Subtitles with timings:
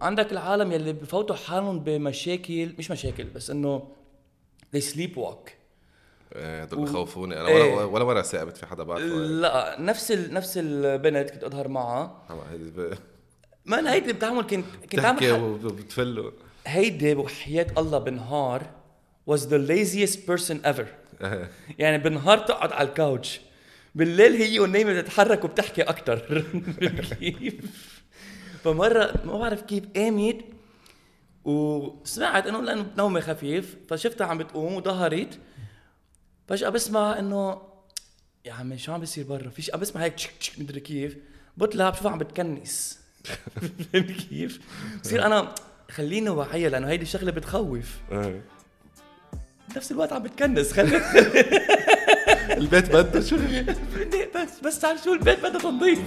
[0.00, 3.88] وعندك العالم يلي بفوتوا حالهم بمشاكل مش مشاكل بس إنه
[4.76, 5.50] they sleep walk
[6.36, 7.40] إيه دول بخوفوني.
[7.40, 7.74] أنا إيه.
[7.74, 10.34] ولا ولا مرة ثاقبت في حدا بعرفه لا نفس ال...
[10.34, 12.22] نفس البنت كنت أظهر معها.
[12.30, 12.94] عم- هيدي ب-
[13.66, 16.30] ما أنا هيدي بتعمل كنت كنت بتحكي عامل وبتفلوا
[16.66, 18.66] هيدي وحياة الله بالنهار
[19.30, 20.86] was the laziest person ever.
[21.78, 23.40] يعني بالنهار تقعد على الكاوتش.
[23.94, 26.18] بالليل هي ونايمة بتتحرك وبتحكي أكتر.
[27.20, 27.54] كيف؟
[28.64, 30.36] فمرة ما بعرف كيف قامت
[31.44, 35.38] وسمعت إنه لأنه نومي خفيف فشفتها عم بتقوم وظهرت.
[36.48, 37.62] فجأة بسمع إنه
[38.44, 41.16] يا عمي شو عم بيصير برا؟ فيش عم بسمع هيك تشك تشك مدري كيف.
[41.56, 42.98] بطلع بشوفها عم بتكنس.
[43.92, 44.60] فهمت كيف؟
[45.04, 45.54] بصير أنا
[45.90, 47.96] خليني واعية لأنه هيدي شغلة بتخوف.
[49.74, 50.96] بنفس الوقت عم بتكنس خلي
[52.60, 53.36] البيت بده شو
[54.36, 55.98] بس بس شو؟ البيت بدها تنظيف.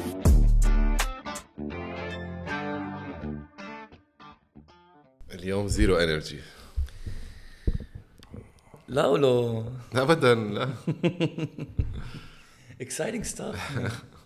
[5.33, 6.39] اليوم zero energy.
[8.87, 10.69] لا ولو ابدا لا.
[12.83, 13.57] Exciting stuff.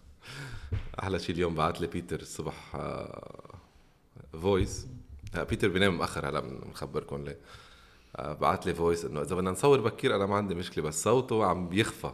[1.00, 2.78] أحلى شيء اليوم بعت لي بيتر الصبح
[4.42, 4.88] voice
[5.50, 7.38] بيتر بينام مأخر هلا بنخبركم ليه.
[8.16, 11.46] آه، بعت لي voice إنه إذا بدنا نصور بكير أنا ما عندي مشكلة بس صوته
[11.46, 12.12] عم بيخفى.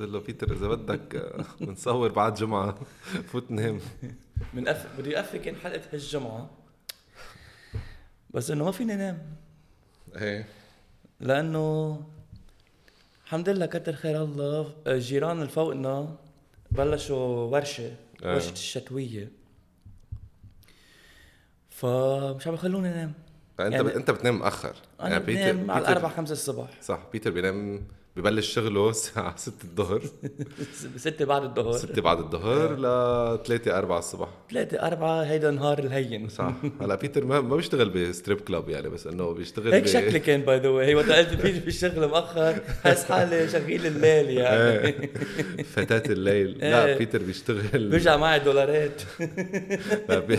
[0.00, 2.78] قلت له بيتر إذا بدك آه، بنصور بعد جمعة
[3.26, 3.80] فوت نام.
[4.54, 4.86] من أف...
[4.98, 6.50] بدي أفكن حلقة هالجمعة
[8.30, 9.18] بس إنه ما فيني نام.
[10.16, 10.46] إيه.
[11.20, 12.00] لأنه
[13.24, 16.16] الحمد لله كتر خير الله الجيران اللي فوقنا
[16.70, 17.16] بلشوا
[17.52, 17.92] ورشة
[18.24, 18.34] آه.
[18.34, 19.30] ورشة الشتوية.
[21.70, 23.12] فمش عم يخلوني انام
[23.60, 24.76] انت يعني- أنت بتنام مأخر.
[25.00, 26.82] أنا بنام على الأربعة خمسة الصبح.
[26.82, 27.86] صح بيتر بينام
[28.16, 30.02] ببلش شغله الساعة 6 الظهر.
[30.96, 31.72] ستة بعد الظهر.
[31.78, 36.28] 6 بعد الظهر ل 3 4 الصبح ثلاثة أربعة هيدا النهار الهين.
[36.28, 36.52] صح.
[36.80, 40.40] هلا بيتر ما ما بيشتغل ب strip club يعني بس إنه بيشتغل هيك شكلي كان
[40.42, 45.08] by the way وقت قلت فيش بالشغل مؤخر حاسس حالي شغيل الليل يعني.
[45.76, 46.58] فتاة الليل.
[46.58, 46.98] لا إيه.
[46.98, 47.88] بيتر بيشتغل.
[47.90, 49.02] بيرجع معي دولارات.
[50.08, 50.38] لا، بي-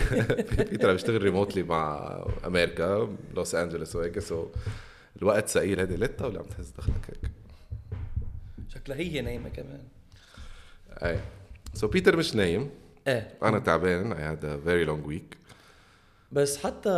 [0.70, 4.46] بيتر عم بيشتغل remotely مع أمريكا لوس أنجلوس وهيك so
[5.22, 5.96] الوقت ثقيل هيدي.
[5.96, 7.30] ليتا ولا عم تهز دخلك هيك؟
[8.88, 9.80] شكلها هي نايمة كمان.
[11.02, 11.20] أي.
[11.74, 12.70] so بيتر مش نايم.
[13.08, 13.38] إيه.
[13.42, 14.12] أنا تعبان.
[14.12, 15.36] اي هاد a very long week
[16.32, 16.92] بس حتى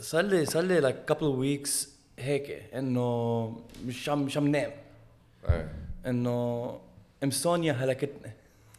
[0.00, 1.88] صار لي صار لي like couple weeks
[2.18, 3.46] هيك إنه
[3.86, 4.70] مش عم مش عم نام.
[6.06, 6.80] إنه
[7.24, 8.32] ام سونيا هلكتني.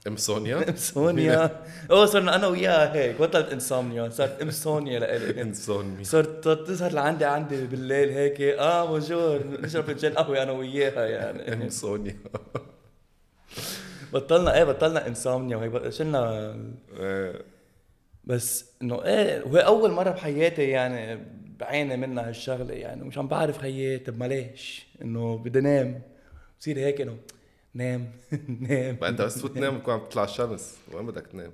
[0.07, 5.41] ام سونيا ام سونيا اوه صرنا أنا وياها هيك بطلت insomnia صارت ام سونيا لإلي
[5.41, 11.53] انسوني صرت تظهر لعندي عندي بالليل هيك آه bonjour نشرب فنجان قهوة أنا وياها يعني.
[11.53, 12.15] ام سونيا
[14.13, 16.55] بطلنا إيه بطلنا insomnia وهيك شلنا.
[18.23, 21.25] بس إنه إيه وهي أول مرة بحياتي يعني
[21.59, 26.01] بعاني منها هالشغلة يعني مش عم بعرف خيي طب ما ليش؟ إنه بدي نام.
[26.59, 27.17] بصير هيك إنه
[27.75, 28.11] نام.
[28.69, 28.97] نام.
[29.01, 30.77] ما انت بس تفوت تنام بكون عم تطلع الشمس.
[30.93, 31.51] وين بدك تنام؟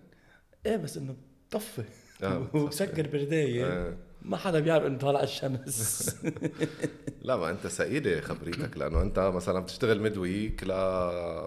[0.65, 1.15] إيه بس انه
[1.51, 1.83] بطفي
[2.23, 2.47] آه،.
[2.53, 3.97] وبسكر بردايه إيه.
[4.21, 6.15] ما حدا بيعرف إنه طالع الشمس.
[7.21, 10.67] لا ما انت ثقيله خبريتك لأنه انت مثلا بتشتغل midweek ل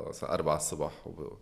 [0.09, 1.39] مثلا 4 الصبح وب...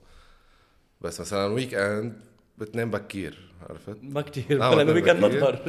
[1.01, 2.21] بس مثلا weekend
[2.59, 4.63] بتنام بكير عرفت؟ ما كتير.
[4.63, 5.39] آه، ولا بتنام weekend بكير.
[5.39, 5.65] نظهر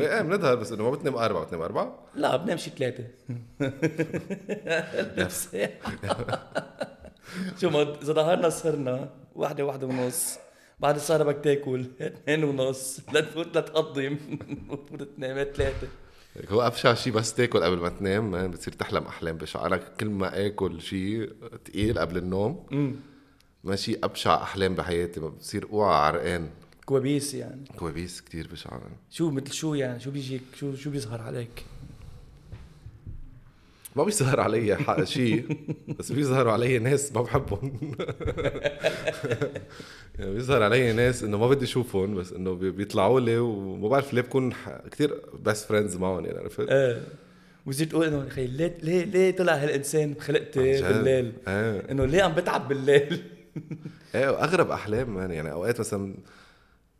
[0.00, 2.06] إيه بنظهر بس إنه ما بتنام أربعة بتنام أربعة.
[2.14, 3.04] لا بنام شي ثلاثة
[5.22, 5.56] نفس.
[7.60, 10.38] شو ما إذا ظهرنا صرنا واحدة واحدة ونص.
[10.80, 13.00] بعد السهرة بدك تاكل اثنين ونص.
[13.12, 14.18] لتفوت لتقضم
[14.68, 15.88] وتفوت تنام ثلاثة.
[16.50, 20.06] هو ابشع شيء بس تاكل قبل ما تنام man، بتصير تحلم أحلام بشعة أنا كل
[20.06, 21.32] ما آكل شيء
[21.64, 22.66] تقيل قبل النوم
[23.64, 25.20] ماشي أبشع أحلام بحياتي.
[25.20, 26.50] بصير أوعى عرقان.
[26.86, 27.64] كوابيس يعني.
[27.76, 28.80] كوابيس كتير بشعة
[29.10, 31.64] شو مثل شو يعني؟ شو بيجيك؟ شو شو بيظهر عليك؟
[33.96, 35.58] ما بيظهر علي حق شيء
[35.98, 37.72] بس بيظهروا علي ناس ما بحبهم.
[40.18, 44.12] يعني بيظهر علي ناس إنه ما بدي أشوفهم بس إنه بي- بيطلعوا لي وما بعرف
[44.14, 44.52] ليه بكون
[44.90, 47.02] كثير best friends معهم يعني عرفت؟ إيه.
[47.66, 50.82] وبصير تقول إنه خي ليه ليه ليه طلع هالإنسان خلقتي.
[50.82, 51.90] بالليل؟ إيه.
[51.90, 53.22] إنه ليه عم بتعب بالليل؟
[54.14, 56.14] إيه وأغرب أحلام man يعني أوقات مثلا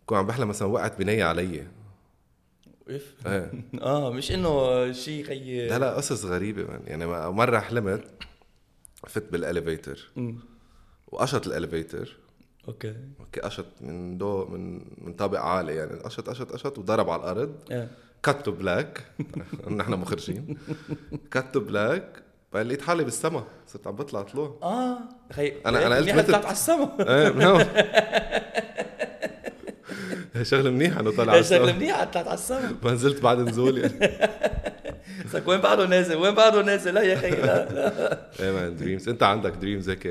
[0.05, 1.63] بكون عم بحلم مثلا وقعت بنية علي.
[2.91, 3.53] اف إيه.
[3.83, 8.05] آه مش إنه شيء خي لا لا قصص غريبة man يعني مرة حلمت
[9.07, 10.11] فت بال elevator.
[11.09, 12.17] وقشط ال elevator
[12.69, 12.95] okay.
[13.21, 17.55] okay قشط من دو من من طابق عالي يعني قشط قشط قشط وضرب على الأرض.
[18.23, 19.05] cut to black
[19.71, 20.59] نحن مخرجين
[21.31, 22.23] cut to black
[22.53, 23.45] بعدين لقيت حالي بالسما.
[23.67, 24.59] صرت عم بطلع طلوع.
[24.63, 24.99] آه
[25.33, 26.27] خي أنا- أنا قلت منيح متت.
[26.29, 26.97] طلعت على السما.
[27.01, 27.65] إيه من هون
[30.43, 31.73] شغلة منيحة إنه طلع على شغلة.
[31.73, 33.99] منيحة طلعت على السما ما نزلت بعد نزول يعني.
[35.35, 38.31] لك وين بعده نازل؟ وين بعده نازل؟ لا يا أخي لا لا.
[38.41, 40.09] إيه man dreams أنت عندك dreams هيك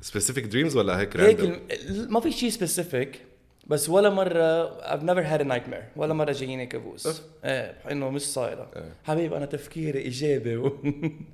[0.00, 1.60] specific dreams ولا هيك هيك
[2.08, 3.20] ما في شيء specific
[3.66, 5.84] بس ولا مرة I've never had a nightmare.
[5.96, 7.22] ولا مرة جاييني كابوس.
[7.44, 8.70] إيه إنه مش صايرة.
[8.76, 8.92] إيه.
[9.04, 10.56] حبيبي أنا تفكيري إيجابي.
[10.56, 10.82] و...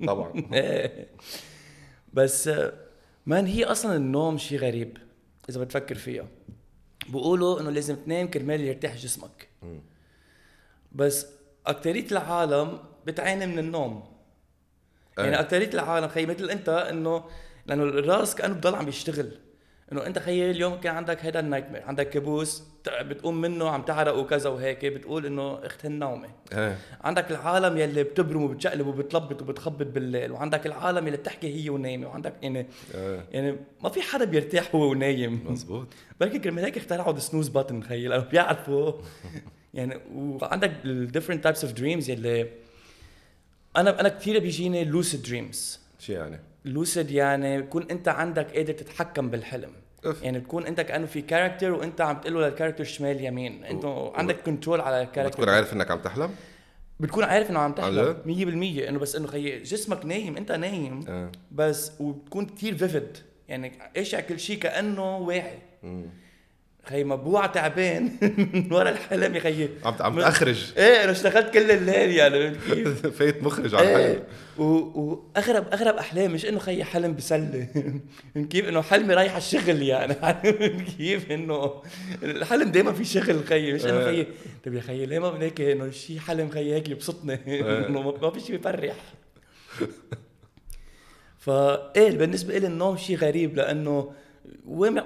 [0.07, 0.33] طبعا.
[0.53, 1.07] إيه.
[2.13, 2.73] بس آه،
[3.25, 4.97] man هي أصلا النوم شيء غريب
[5.49, 6.27] إذا بتفكر فيها.
[7.09, 9.81] بقولوا إنه لازم تنام كرمال يرتاح جسمك مم.
[10.91, 11.27] بس
[11.67, 14.03] أكترية العالم بتعاني من النوم
[15.17, 15.39] يعني إيه.
[15.39, 17.23] أكترية العالم خي مثل أنت إنه
[17.65, 19.31] لأنه الرأس كأنه بضل عم بيشتغل
[19.91, 22.63] إنه أنت خيي اليوم كان عندك هيدا النايت مير عندك كابوس
[23.01, 26.77] بتقوم منه عم تعرق وكذا وهيك بتقول إنه اخت النومه إيه.
[27.01, 32.33] عندك العالم يلي بتبرم وبتشقلب وبتلبط وبتخبط بالليل وعندك العالم يلي بتحكي هي ونايمة وعندك
[32.41, 33.25] يعني إيه.
[33.31, 35.45] يعني ما في حدا بيرتاح هو ونايم.
[35.49, 35.87] مزبوط.
[36.19, 38.93] بركي كرمال هيك اخترعوا ال snooze button خيي لأنه بيعرفوا.
[39.73, 42.49] يعني وعندك ال different types of dreams يلي
[43.77, 49.29] أنا أنا كثير بيجيني lucid dreams شو يعني؟ lucid يعني بكون انت عندك قادر تتحكم
[49.29, 49.69] بالحلم.
[50.05, 50.23] أف.
[50.23, 53.63] يعني بتكون انت كأنه في character وانت عم تقول له لل character شمال يمين.
[53.65, 56.29] انت و- عندك control على ال character بتكون عارف إنك عم تحلم؟
[56.99, 58.05] بتكون عارف إنه عم تحلم.
[58.05, 58.25] جد؟
[58.85, 61.05] 100% إنه بس إنه خيي جسمك نايم انت نايم.
[61.07, 63.17] إيه بس وبتكون كثير فيفيد
[63.47, 65.59] يعني إيش كل شيء كأنه واعي.
[66.89, 68.11] خي مبوع تعبان
[68.53, 69.69] من ورا الحلم يا خيي.
[69.85, 74.05] عم عم تخرج إيه أنا اشتغلت كل الليل يعني كيف؟ فايت مخرج على الحلم.
[74.05, 74.23] إيه
[74.57, 77.67] واغرب أغرب أحلام مش إنه خيي حلم بسلة.
[78.35, 80.15] فهمت كيف؟ إنه حلمي رايح على الشغل يعني.
[80.97, 81.71] كيف؟ إنه
[82.23, 84.27] الحلم دائما في شغل خيي مش إنه خيي.
[84.65, 87.39] طيب يا خيي ليه ما هيك؟ إنه شيء حلم خيي هيك يبسطني.
[87.87, 88.95] إنه ما- في شيء بيفرح
[91.39, 94.11] فايه بالنسبة لي النوم شيء غريب لأنه
[94.67, 95.01] وين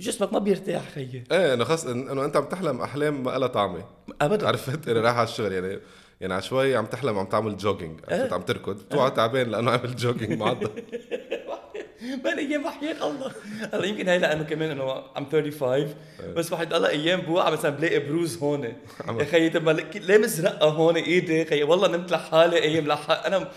[0.00, 1.24] جسمك ما بيرتاح خيي.
[1.32, 3.84] إيه إنه إن- إنه أنت عم تحلم أحلام ما لها طعمة.
[4.22, 4.46] ابدا.
[4.48, 5.78] عرفت؟ أنا رايح على الشغل يعني
[6.20, 8.20] يعني على شوي عم تحلم عم تعمل jogging إيه.
[8.20, 8.76] عرفت؟ عم تركض.
[8.78, 10.70] بتوعى تعبان لأنه عمل jogging معضل.
[12.24, 13.32] ما أيام وحياة الله.
[13.72, 15.94] هلا يمكن هي لأنه كمان إنه ام 35
[16.36, 18.64] بس وحيد الله أيام بوقع مثلا بلاقي بروز هون.
[18.64, 21.44] يا خيي طب ليه مزرقه هون إيدي.
[21.44, 23.48] خيي والله نمت لحالي أيام لحالي أنا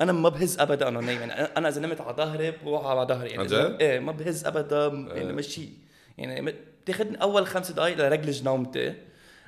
[0.00, 1.20] أنا ما بهز ابدا أنا نايم.
[1.20, 3.30] يعني أنا إذا نمت على ظهري بوقع على ظهري.
[3.30, 5.68] يعني؟ إيه ما بهز ابدا يعني مشي.
[6.18, 6.54] يعني
[6.84, 8.94] بتاخذني أول خمس دقائق لرجلج نومتي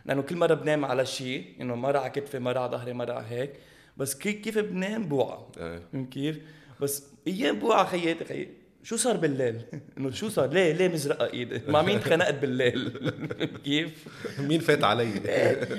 [0.06, 3.26] لأنه كل مرة بنام على شيء إنه مرة على كتفي مرة على ظهري مرة على
[3.28, 3.52] هيك
[3.96, 5.12] بس كي- كيف بنام
[5.58, 5.82] إيه.
[5.92, 6.38] فهمت كيف؟
[6.80, 8.48] بس أيام بوقع خياتي خي
[8.82, 9.60] شو صار بالليل؟
[9.98, 12.90] إنه شو صار؟ ليه ليه مزرقه إيدي؟ مع مين خنقت بالليل؟
[13.64, 14.04] كيف؟
[14.48, 15.12] مين فات علي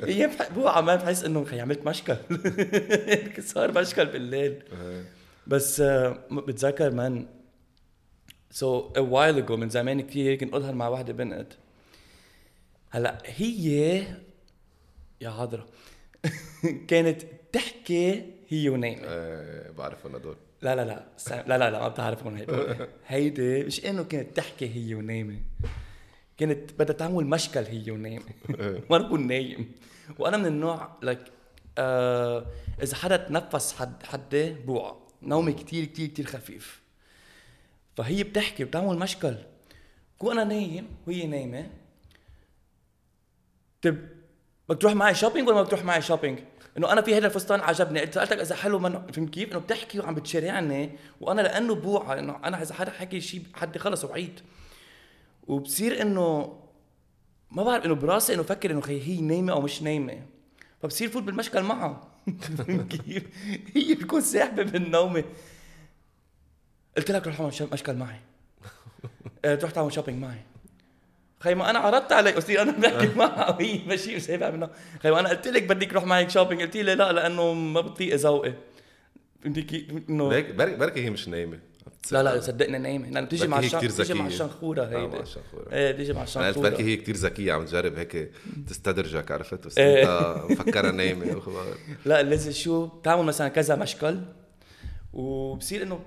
[0.08, 2.16] أيام بح- بوقع ما بحس إنه خي عملت مشكل
[3.40, 5.04] صار مشكل بالليل إيه.
[5.48, 7.26] بس آه، بتذكر من
[8.56, 11.54] سو so, a while ago من زمان كثير كنت اقولها مع وحده بنت.
[12.90, 14.00] هلا هي
[15.22, 15.66] يا عذرا
[16.90, 17.22] كانت
[17.52, 19.02] تحكي هي ونايمة.
[19.04, 20.36] إيه، بعرف أنا دول.
[20.62, 21.06] لا لا لا
[21.48, 22.76] لا لا لا ما بتعرفون هيدي
[23.08, 25.40] هيدي مش إنه كانت تحكي هي ونايمة.
[26.38, 28.26] كانت بدها تعمل مشكل هي ونايمة.
[28.90, 29.72] ما بكون نايم.
[30.20, 31.32] وأنا من النوع لك
[31.78, 32.46] آه
[32.84, 34.96] إذا حدا تنفس حد حدي بوقع.
[35.22, 36.85] نومي كتير كتير كتير خفيف.
[37.96, 39.36] فهي بتحكي بتعمل مشكل.
[40.18, 41.70] كون أنا نايم وهي نايمة.
[43.82, 43.98] طب
[44.70, 46.40] بدك تروح معي shopping ولا ما بدك تروح معي shopping؟
[46.78, 48.00] إنه أنا في هذا الفستان عجبني.
[48.00, 50.92] قلت سألتك إذا حلو من فهمت كيف؟ إنه بتحكي وعم بتشارعني.
[51.22, 54.40] وأنا لأنه بوعى إنه أنا إذا حدا حكي شيء حدي خلص وعيد.
[55.48, 56.60] وبصير إنه
[57.52, 60.22] ما بعرف إنه براسي إنه فكر إنه خي هي نايمة أو مش نايمة.
[60.82, 62.08] فبصير فوت بالمشكل معها.
[62.90, 63.24] كيف؟
[63.76, 64.92] هي بتكون ساحبة من
[66.98, 68.16] قلت لك روح اعمل ش- مشكل معي.
[69.46, 70.38] آه، تروح تعمل shopping معي.
[71.40, 72.36] خي ما أنا عرضت عليك.
[72.36, 74.70] قلت لي أنا بحكي معها وهي ماشي وسايبها منها
[75.04, 78.16] خي ما أنا قلت لك بدك روح معي shopping قلت لي لا لأنه ما بطيق
[78.16, 78.54] ذوقي
[79.46, 81.60] كيف إنه بركي بركي هي مش نايمة.
[82.12, 83.10] لا لا صدقني نايمة.
[83.10, 83.80] لأنه بتيجي بركي مع هي الشن...
[83.80, 84.28] بتيجي مع.
[84.28, 85.20] الشنخورة آه، مع هيدي.
[85.20, 85.72] الشنخورة.
[85.74, 86.70] إيه بتيجي مع أنا قلت الشنخورة.
[86.70, 88.32] بركي هي كتير ذكية عم تجرب هيك
[88.68, 90.02] تستدرجك عرفت؟ بس إيه.
[90.04, 91.66] أنت مفكرها نايمة وخبر
[92.06, 94.20] لا لازم شو بتعمل مثلا كذا مشكل
[95.14, 96.00] وبصير إنه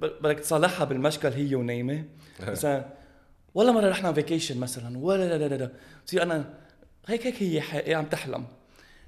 [0.00, 2.04] بدك تصالحها بالمشكل هي ونايمه
[2.48, 2.84] مثلا
[3.54, 4.98] والله مرة رحنا vacation مثلا.
[4.98, 5.70] ولا لا لا لا.
[6.06, 6.44] بصير أنا
[7.06, 8.44] هيك هيك هي حقيقة عم تحلم.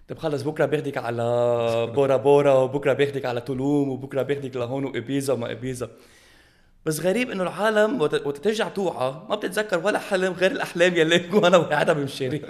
[0.08, 1.22] طيب خلص بكرة باخدك على
[1.94, 5.90] بورا بورا وبكرة باخدك على تولوم وبكرة باخدك لهون وإبيزا وما إبيزا.
[6.86, 9.14] بس غريب إنه العالم وقت ترجع توعى.
[9.28, 12.40] ما بتتذكر ولا حلم غير الأحلام يلي بكون أنا وقاعدها بالشارع.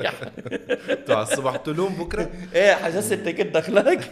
[1.09, 4.11] على الصبح تلوم بكرة؟ إيه حجزت ال ticket دخلك.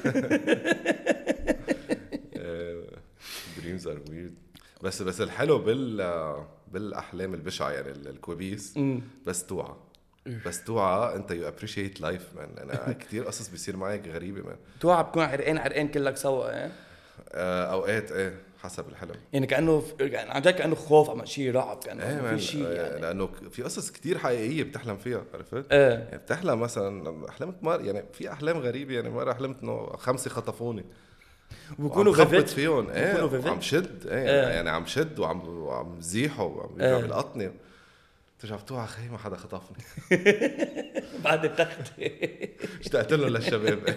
[3.67, 4.35] dreams are weird
[4.83, 8.79] بس بس الحلو بال بالأحلام البشعة يعني ال- الكوابيس.
[9.27, 9.75] بس توعى
[10.47, 15.05] بس توعى أنت you appreciate life man أنا كثير قصص بيصير معي غريبة man توعى
[15.05, 16.73] بتكون عرقان عرقان كلك سوا إيه؟
[17.33, 21.77] آه، أوقات إيه حسب الحلم يعني كأنه يعني عن جد كأنه خوف عم شيء رعب
[21.85, 23.01] كأنه إيه في شيء آه، يعني.
[23.01, 25.91] لأنه في قصص كثير حقيقية بتحلم فيها عرفت؟ إيه.
[25.99, 30.85] يعني بتحلم مثلا حلمت مر يعني في أحلام غريبة يعني مرة حلمت إنه خمسة خطفوني.
[31.79, 34.49] وبكونوا فايت فيهم إيه؟ وعم شد إيه إيه.
[34.49, 36.95] يعني عم شد وعم وعم زيحوا وعم إيه.
[36.95, 37.51] عم يلقطني
[38.39, 39.77] ترجع بتوعى خي ما حدا خطفني
[41.25, 41.93] بعد التخت
[42.81, 43.79] اشتقت لهم للشباب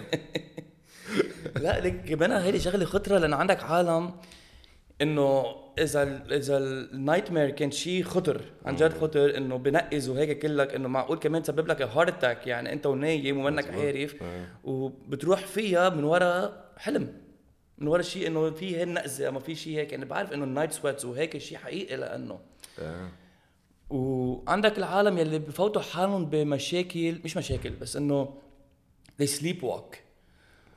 [1.62, 4.10] لا لك كمان هيدي شغلة خطرة لأنه عندك عالم
[5.02, 5.46] إنه
[5.78, 10.74] إذا ال إذا ال nightmare كان شيء خطر عن جد خطر إنه بنقز وهيك كلك
[10.74, 13.70] إنه معقول كمان تسبب لك heart attack يعني أنت ونايم ومنك.
[13.70, 14.48] عارف إيه.
[14.64, 17.12] وبتروح فيها من ورا حلم
[17.80, 19.92] من ورا شيء إنه في هي النقزه اما في شيء هيك.
[19.92, 22.38] يعني بعرف إنه ال night sweats وهيك شيء حقيقي لأنه.
[22.78, 23.12] إيه.
[23.90, 28.34] وعندك العالم يلي بفوتوا حالهم بمشاكل مش مشاكل بس إنه
[29.22, 29.96] they sleep walk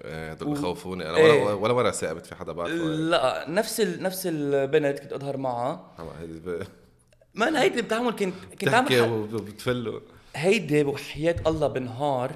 [0.05, 1.10] إيه هدول بخوفوني.
[1.10, 1.17] أنا.
[1.17, 4.03] ولا ولا مره ساقبت في حدا بعرفه لا نفس ال...
[4.03, 5.91] نفس البنت كنت أظهر معها.
[6.00, 6.65] عم- هيدي
[7.33, 10.00] ما هيدي بتعمل كنت كنت بتحكي وبتفلوا
[10.36, 12.31] هيدي وحياة الله بالنهار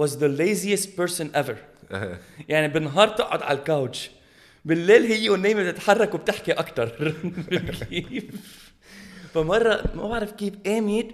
[0.00, 1.56] was the laziest person ever.
[2.48, 4.10] يعني بالنهار تقعد على الكاوتش
[4.64, 7.14] بالليل هي ونايمة تتحرك وبتحكي أكتر.
[7.90, 8.24] كيف؟
[9.34, 11.10] فمرة ما بعرف كيف قامت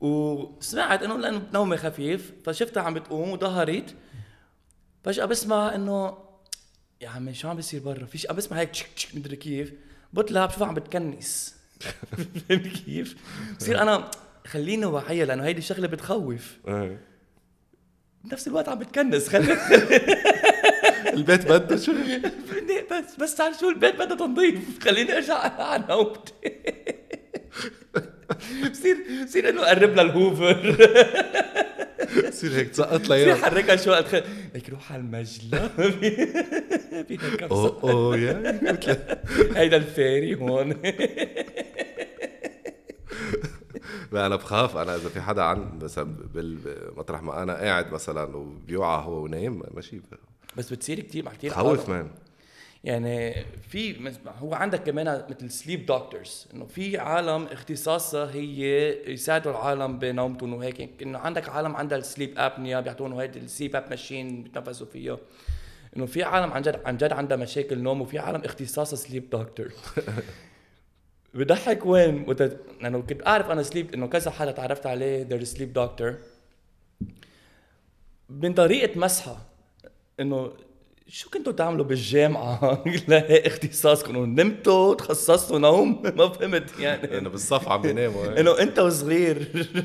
[0.00, 3.94] وسمعت إنه لأنه نومي خفيف فشفتها عم بتقوم وظهرت.
[5.04, 6.18] فجأة بسمع إنه
[7.00, 9.72] يا عمي شو عم بيصير برا؟ فيش عم بسمع هيك تشك تشك مدري كيف.
[10.12, 11.54] بطلع بشوفها عم بتكنس.
[12.48, 13.16] فهمت كيف؟
[13.58, 14.10] بصير أنا
[14.46, 16.58] خليني واعية لأنه هيدي شغلة بتخوف.
[16.68, 17.09] إيه.
[18.24, 19.52] بنفس الوقت عم بتكنس خلي
[21.16, 22.20] البيت بده شغل.
[22.90, 24.58] بس بس على شو البيت بدها تنظيف.
[24.84, 26.32] خليني ارجع على نومتي.
[28.70, 30.76] بصير بصير إنه قرب لها الهوفر
[32.28, 34.24] بصير هيك تسقط بصير ليا حركها شو قد خ-
[34.54, 35.68] ليك روح على المجلة.
[37.08, 38.60] فيها كبسة اوه اوه يا
[39.56, 40.74] هيدا ال very هون.
[44.12, 44.76] لا أنا بخاف.
[44.76, 46.16] أنا إذا في حدا عن مثلا
[46.96, 50.00] مطرح ما أنا قاعد مثلا وبيوعى هو ونايم ماشي.
[50.56, 51.78] بس بتصير كثير مع كثير عالم.
[51.88, 52.10] man.
[52.84, 59.98] يعني في هو عندك كمان مثل sleep doctors إنه في عالم اختصاصها هي يساعدوا العالم
[59.98, 61.02] بنومتهم وهيك.
[61.02, 65.18] إنه عندك عالم عندها ال sleep apnea بيعطوهم هيدي ال sleep ap machine بيتنفسوا فيها.
[65.96, 69.68] إنه في عالم عن جد عن جد عندها مشاكل نوم وفي عالم اختصاصها sleep doctor
[71.34, 72.42] بضحك وين؟ وت...
[72.80, 76.14] لأنه كنت أعرف أنا sleep إنه كذا حدا تعرفت عليه they're sleep doctor
[78.28, 79.46] من طريقة مسحة
[80.20, 80.52] إنه
[81.12, 84.16] شو كنتوا تعملوا بالجامعة؟ لا اختصاصكم.
[84.16, 86.02] نمتوا تخصصتوا نوم.
[86.16, 87.18] ما فهمت يعني.
[87.18, 88.38] إنه بالصف عم بيناموا هيك.
[88.38, 89.38] إنه أنت وصغير.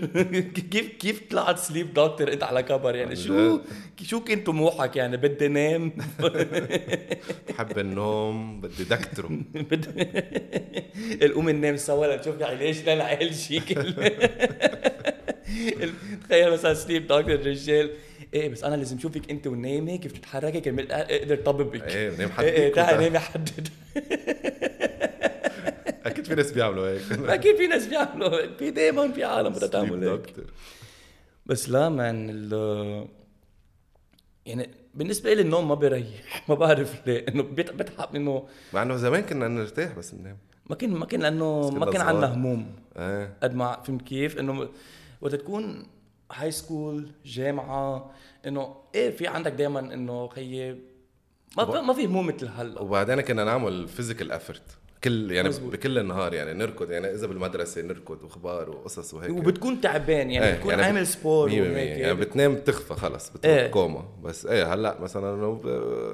[0.71, 3.59] كيف كيف طلعت sleep doctor أنت على كبر؟ يعني عن شو
[4.03, 5.91] شو كان طموحك يعني بدي نام؟
[7.49, 10.07] بحب النوم بدي دكتره بدي
[11.25, 13.93] القوم ننام سوا لنشوف علاج للعيال شيكل
[16.23, 17.89] تخيل مثلا سليب دكتور الرجال
[18.35, 22.45] إيه بس أنا لازم أشوفك أنت ونايمة كيف تتحركي كرمال أقدر طببك إيه نام إيه
[22.49, 23.67] إيه حدك تعال وتع- نامي حدد
[26.05, 27.01] أكيد في ناس بيعملوا هيك.
[27.11, 30.33] أكيد في ناس بيعملوا في دائما في عالم بدها تعمل هيك.
[31.45, 33.07] بس لا man ال
[34.45, 36.43] يعني بالنسبة لي النوم ما بيريح.
[36.49, 37.25] ما بعرف ليه.
[37.29, 40.37] إنه بتعب إنه مع إنه زمان كنا نرتاح بس ننام.
[40.69, 42.33] ما كان ما كان لأنه ما كان عندنا.
[42.33, 44.69] هموم إيه قد ما فهمت كيف؟ إنه
[45.21, 45.83] وقت تكون
[46.35, 48.11] high school جامعة
[48.47, 50.75] إنه إيه في عندك دائما إنه خيي
[51.57, 55.73] ما في ما في هموم مثل هلا وبعدين كنا نعمل physical effort كل يعني مزبوط.
[55.73, 60.55] بكل النهار يعني نركض يعني إذا بالمدرسة نركض وأخبار وقصص وهيك وبتكون تعبان يعني إيه،
[60.55, 61.81] بتكون يعني عامل sport وهيك بالمية.
[61.81, 63.55] يعني بتنام بتغفى خلص بتروح.
[63.55, 63.67] إيه.
[63.67, 65.61] كوما بس إيه هلأ مثلا إنه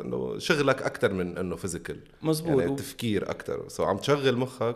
[0.02, 2.62] إنه شغلك أكثر من إنه physical مزبوط.
[2.62, 4.76] يعني تفكير أكثر so عم تشغل مخك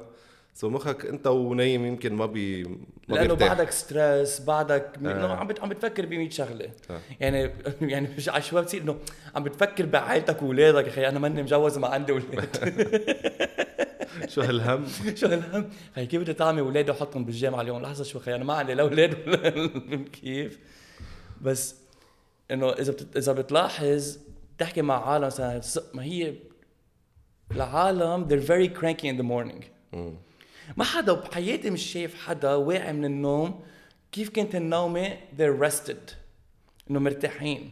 [0.57, 2.75] so مخك انت ونايم يمكن ما بي ما
[3.15, 3.47] لأنه بيرتاح.
[3.47, 5.35] بعدك stress بعدك آه.
[5.35, 6.99] عم بت- عم بتفكر ب 100 شغلة آه.
[7.19, 7.51] يعني
[7.91, 8.97] يعني مش على شوي بتصير إنه
[9.35, 12.57] عم بتفكر بعائلتك واولادك يا أخي أنا ماني مجوز ما عندي أولاد
[14.33, 14.85] شو هالهم
[15.19, 18.53] شو هالهم خي كيف بدي تعمي اولادي وحطهم بالجامعة اليوم لحظة شوي خي أنا ما
[18.53, 20.59] عندي لا أولاد ولا كيف
[21.41, 21.75] بس
[22.51, 23.17] إنه إذا بت...
[23.17, 24.17] إذا بتلاحظ
[24.57, 25.61] تحكي مع عالم مثلا
[25.93, 26.33] ما هي
[27.51, 29.63] العالم they're very cranky in the morning.
[30.77, 33.59] ما حدا بحياتي مش شايف حدا واعي من النوم
[34.11, 36.13] كيف كانت النومة؟ they're rested.
[36.91, 37.71] إنه مرتاحين.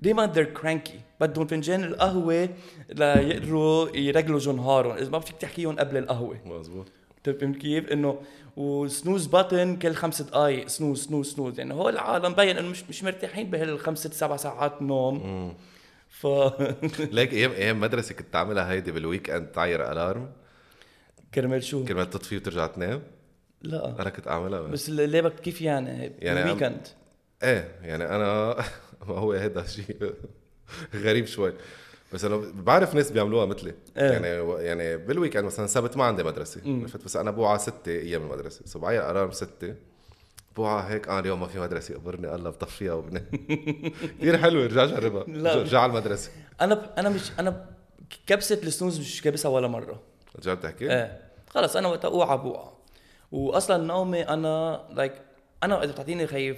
[0.00, 0.98] دايما they're cranky.
[1.20, 2.48] بدهم فنجان القهوة
[2.88, 6.38] ليقدروا يرجلوا نهارهم إذا ما فيك تحكيهم قبل القهوة.
[6.46, 6.86] مزبوط
[7.24, 8.20] طيب فهمت كيف؟ إنه
[8.56, 11.58] و snooze button كل خمس دقائق snooze snooze snooze.
[11.58, 15.54] يعني هو العالم مبين إنه مش مش مرتاحين بهالخمس ست سبع ساعات نوم.
[16.08, 16.26] ف
[16.98, 20.30] ليك أيام أيام مدرسة كنت تعملها هيدي بال weekend تعير alarm
[21.34, 23.02] كرمال شو؟ كرمال تطفي وترجع تنام؟
[23.62, 24.00] لا.
[24.00, 26.88] أنا كنت اعملها بس ليه بك كيف يعني؟ يعني weekend
[27.42, 28.56] إيه يعني أنا
[29.08, 30.14] ما هو هذا شيء
[30.94, 31.52] غريب شوي.
[32.12, 33.74] بس أنا بعرف ناس بيعملوها مثلي.
[33.96, 34.10] إيه.
[34.10, 34.26] يعني
[34.64, 36.60] يعني بال weekend مثلا سبت ما عندي مدرسة.
[36.66, 38.60] عرفت؟ بس أنا بوعى ستة أيام المدرسة.
[38.64, 39.74] so بعير alarm ستة.
[40.56, 41.94] بوعى هيك آه اليوم ما في مدرسة.
[41.94, 43.24] قبرني الله بطفيها وبنام.
[44.20, 45.54] كثير حلوة رجع جربها.
[45.54, 46.30] رجع على المدرسة.
[46.60, 47.66] أنا أنا مش أنا
[48.26, 50.13] كبسة ال snooze مش كابسها ولا مرة.
[50.36, 51.20] رجعت تحكي؟ إيه.
[51.48, 52.68] خلص أنا وقت أوعى بوعى
[53.32, 55.12] واصلا نومي أنا like
[55.62, 56.56] أنا إذا بتعطيني خي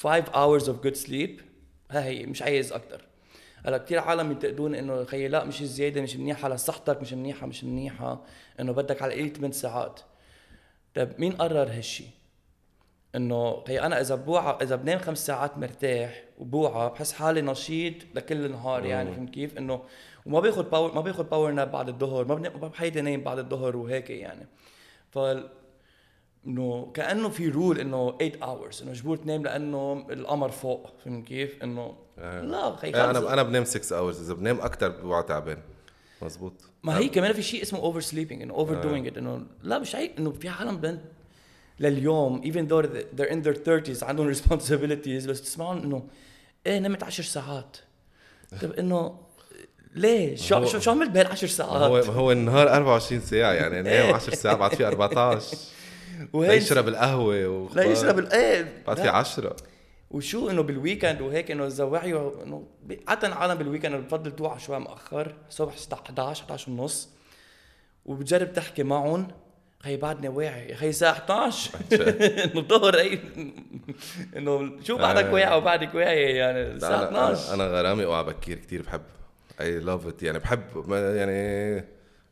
[0.00, 1.42] 5 hours of good sleep
[1.90, 3.04] ها هي مش عايز أكثر
[3.66, 6.48] هلأ كثير عالم ينتقدون إنه خيي لا مش زيادة مش منيحة.
[6.48, 8.22] لصحتك مش منيحة مش منيحة.
[8.60, 10.00] إنه بدك على القليل 8 ساعات.
[10.94, 12.04] طيب مين قرر هالشي؟
[13.14, 18.44] إنه هي أنا إذا بوعى إذا بنام خمس ساعات مرتاح وبوعى بحس حالي نشيط لكل
[18.44, 19.82] النهار يعني فهمت كيف؟ إنه
[20.26, 24.10] وما باخذ power ما باخذ power nap بعد الظهر ما بحيدي نايم بعد الظهر وهيك
[24.10, 24.46] يعني.
[25.10, 25.18] ف
[26.46, 31.62] إنه كأنه في rule إنه 8 hours إنه مجبور تنام لأنه القمر فوق فهمت كيف؟
[31.62, 35.58] إنه لا خي خلص أنا أنا بنام 6 hours إذا بنام أكثر بوعى تعبان.
[36.22, 36.52] مزبوط
[36.82, 39.94] ما هي كمان في شيء اسمه over sleeping إنه over doing it إنه لا مش
[39.94, 41.00] عيب إنه في عالم بنت
[41.80, 46.08] لليوم even though they're in their 30s عندهم responsibilities بس تسمعهم إنه
[46.66, 47.76] إيه نمت 10 ساعات.
[48.62, 49.23] طيب إنه
[49.94, 53.52] ليه؟ شو هو- شو شو عملت بهال10 ما هو ساعات؟ ما هو النهار 24 ساعة
[53.52, 55.56] يعني نام 10 ساعات بعد في 14
[56.32, 59.10] وهي يشرب القهوة و لا يشرب إيه بعد في لا.
[59.10, 59.56] 10
[60.10, 62.66] وشو إنه بال weekend وهيك إنه اذا وعيوا انه
[63.08, 67.08] عادة العالم بال weekend بفضل توعى شوي مؤخر الصبح 11 11 ونص.
[68.06, 69.28] وبتجرب تحكي معهم
[69.80, 71.70] خي بعدني واعي خي الساعة 11
[72.44, 73.18] إنه ظهر اي
[74.36, 75.32] إنه شو بعدك آه.
[75.32, 79.02] واعي وبعدك واعي؟ يعني الساعة أنا 12 أنا غرامي اوعى بكير كثير بحب
[79.60, 80.62] اي لاف ات يعني بحب
[80.92, 81.84] يعني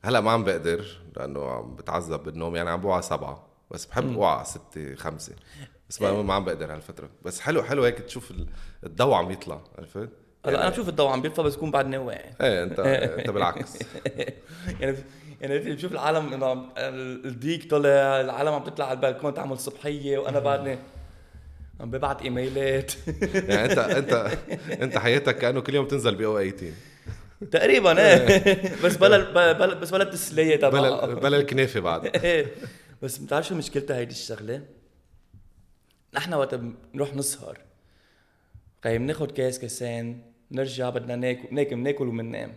[0.02, 0.84] هلأ ما عم بقدر
[1.16, 2.56] لأنه عم بتعذب بالنوم.
[2.56, 5.32] يعني عم بوعى سبعة بس بحب اوعى ستة خمسة.
[5.88, 7.10] بس ما, ما عم بقدر هالفترة.
[7.24, 8.46] بس حلو حلو هيك تشوف ال-
[8.86, 10.08] الضوء عم يطلع عرفت؟
[10.46, 13.78] هلأ أنا بشوف الضوء عم بيطفى بس بكون بعدني واعي إيه انت أنت بالعكس.
[14.80, 14.96] يعني
[15.40, 20.78] يعني بشوف العالم إنه الديك طلع العالم عم تطلع على البلكون تعمل صبحية وأنا بعدني
[21.80, 22.92] عم ببعت إيميلات.
[23.34, 24.38] يعني انت انت
[24.82, 26.72] أنت حياتك كأنه كل يوم تنزل بي أو 18
[27.50, 28.76] تقريبا إيه.
[28.84, 32.06] بس بلا بلا بس بلا التسلية بلا تبعها بلا الكنافة بعد.
[32.24, 32.46] إيه.
[33.02, 34.62] بس بتعرف شو مشكلتها هيدي الشغلة؟
[36.14, 37.58] نحن وقت بنروح نسهر
[38.84, 42.56] خي بناخد كاس كاسين نرجع بدنا ناكل ناكل ناكل وبننام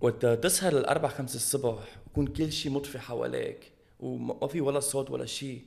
[0.00, 5.26] وقت تسهر للأربع خمس الصبح ويكون كل شيء مطفي حواليك وما في ولا صوت ولا
[5.26, 5.62] شيء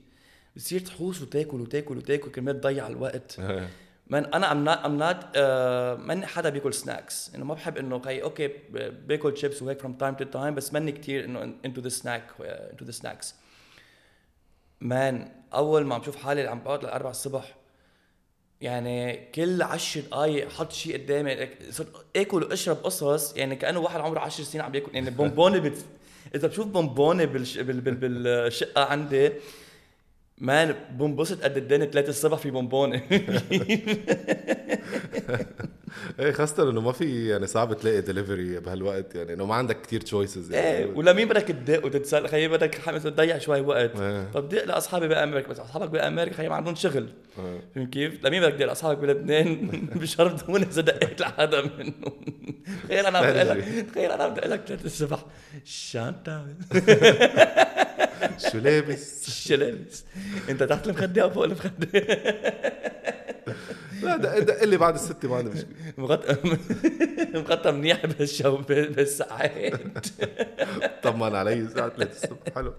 [0.55, 3.39] بتصير تحوس وتاكل وتاكل وتاكل كرمال تضيع الوقت.
[3.39, 3.69] إيه.
[4.09, 5.37] من أنا I'm not I'm not
[6.07, 8.47] ماني حدا بياكل snacks إنه ما بحب إنه خي okay
[9.07, 12.85] باكل شيبس وهيك from time to time بس ماني كثير إنه into the snack into
[12.85, 13.35] the snacks
[14.81, 17.55] man أول ما عم شوف حالي عم بقعد للاربع الصبح
[18.61, 24.19] يعني كل عشر دقايق حط شيء قدامي صرت آكل وأشرب قصص يعني كأنه واحد عمره
[24.19, 24.95] 10 سنين عم بياكل.
[24.95, 25.85] يعني بونبوني بت...
[26.35, 27.57] إذا بشوف بونبوني بالش...
[27.57, 27.81] بال...
[27.81, 27.95] بال...
[27.95, 29.31] بالشقة عندي
[30.39, 33.01] man بنبسط قد الدنيا 3 الصبح في بونبوني
[36.19, 40.01] إيه خاصة إنه ما في يعني صعب تلاقي دليفري بهالوقت يعني إنه ما عندك كتير
[40.01, 43.99] choices إيه يعني ولمين بدك تدق وتتسال خيي بدك تضيع شوي وقت.
[43.99, 44.31] إيه.
[44.33, 47.09] طب دق لأصحابي بامريكا بس أصحابك بامريكا خيي ما عندهم شغل.
[47.39, 47.61] إيه.
[47.75, 49.69] فهمت كيف؟ لمين بدك تدق لأصحابك بلبنان.
[50.01, 52.13] بشرطون إذا دقيت لحدا منهم.
[52.83, 55.25] تخيل أنا بدق لك تخيل أنا بدق لك 3 الصبح.
[56.25, 56.55] تعمل؟
[58.39, 60.03] شو لابس شو لابس؟
[60.49, 61.87] انت تحت المخده أو فوق المخده؟
[64.03, 65.73] لا دق دق لي بعد الستة ما عندي مشكلة.
[65.97, 66.37] مغطى
[67.33, 70.07] مغطى منيح بالشو بالساعات.
[71.03, 72.55] طمن علي الساعة 3 الصبح.
[72.55, 72.73] حلو.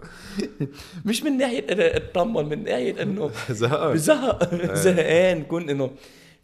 [1.05, 3.93] مش من ناحية أنا اطمن من ناحية إنه زهقان.
[3.93, 5.91] بزهق زهقان كون إنه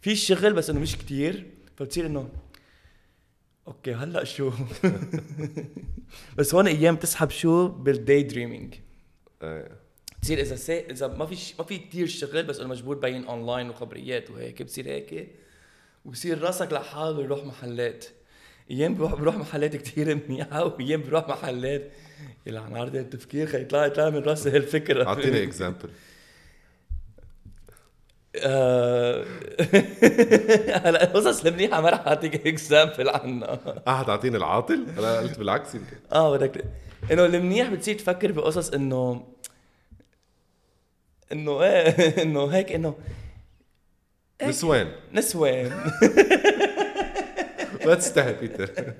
[0.01, 2.29] في شغل بس إنه مش كتير فبتصير إنه
[3.67, 4.51] okay هلأ شو؟
[6.37, 8.75] بس هون أيام تسحب شو؟ بال day dreaming
[9.43, 9.87] إيه.
[10.21, 10.79] تصير إذا سي...
[10.79, 11.53] إذا ما في ش...
[11.59, 15.27] ما في كثير شغل بس إنه مجبور تبين اونلاين وخبريات وهيك بصير هيك
[16.05, 18.05] وبصير راسك لحاله يروح محلات.
[18.71, 21.91] أيام بروح بروح محلات كثير منيحة وأيام بروح محلات.
[22.45, 25.07] يلعن عرض التفكير خي يطلع يطلع من راسي هالفكرة.
[25.07, 25.89] أعطيني example
[28.35, 29.25] آه،
[30.85, 33.59] هلا القصص المنيحة ما رح أعطيك example عنها.
[33.87, 35.97] آه حتعطيني العاطل؟ أنا قلت بالعكس يمكن.
[36.11, 36.63] آه بدك
[37.11, 39.27] إنه المنيح بتصير تفكر بقصص إنه
[41.31, 41.89] إنه إيه
[42.23, 42.95] إنه هيك إنه
[44.43, 45.69] نسوان نسوان
[47.85, 48.93] ما تستحي بيتر.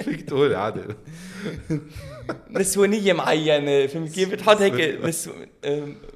[0.00, 0.80] فيك تقول عادي.
[2.50, 5.32] نسوانية معينة فهمت كيف؟ بتحط هيك نسو...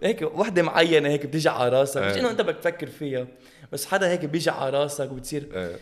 [0.02, 2.20] هيك وحدة معينة هيك بتيجي على راسك مش إيه.
[2.20, 3.26] إنه أنت بدك تفكر فيها
[3.72, 5.76] بس حدا هيك بيجي على راسك وبتصير إيه.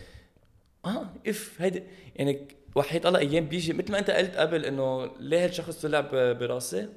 [0.85, 1.83] آه إف هيدي
[2.17, 6.01] يعني وحيد الله أيام بيجي مثل ما أنت قلت قبل إنه ليه هالشخص طلع
[6.33, 6.89] براسي؟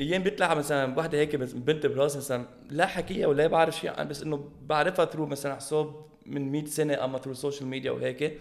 [0.00, 4.22] أيام بيطلع مثلا وحده هيك بنت براسي مثلا لا حكيها ولا بعرف شيء عن بس
[4.22, 8.38] إنه بعرفها through مثلا حساب من 100 سنة أما through ال social media وهيك.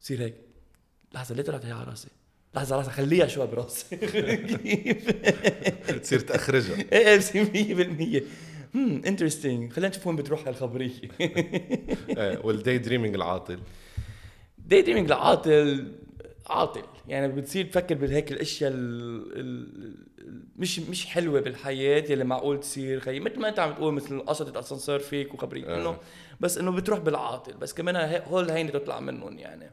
[0.00, 0.34] بصير هيك.
[1.14, 2.08] لحظة ليه طلعت هي على راسي؟
[2.54, 3.96] لحظة لحظة خليها شوي براسي.
[6.02, 8.24] تصير تخرجها إيه إيه بصير 100%
[8.74, 10.92] هم interesting خلينا نشوف وين بتروح هالخبرية.
[11.20, 13.58] إيه، وال day dreaming العاطل.
[14.64, 15.92] day dreaming لعاطل
[16.46, 16.82] عاطل.
[17.08, 18.76] يعني بتصير تفكر بهيك الأشياء ال...
[19.40, 19.68] ال...
[20.18, 23.00] ال- مش مش حلوة بالحياة يلي معقول تصير.
[23.00, 25.76] خي مثل ما أنت عم تقول مثل قصة اسانسير فيك وخبرية آه.
[25.80, 25.96] إنه
[26.40, 27.52] بس إنه بتروح بالعاطل.
[27.52, 29.70] بس كمان هول هينه تطلع منهم يعني.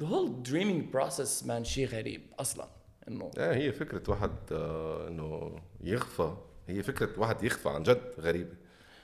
[0.00, 2.68] The whole dreaming process man شيء غريب أصلا
[3.08, 3.30] إنه.
[3.38, 6.34] إيه هي فكرة واحد آه، إنه يخفى.
[6.68, 8.54] هي فكرة واحد يخفى عن جد غريبة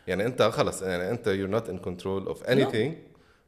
[0.06, 2.92] يعني أنت خلص يعني أنت you're not in control of anything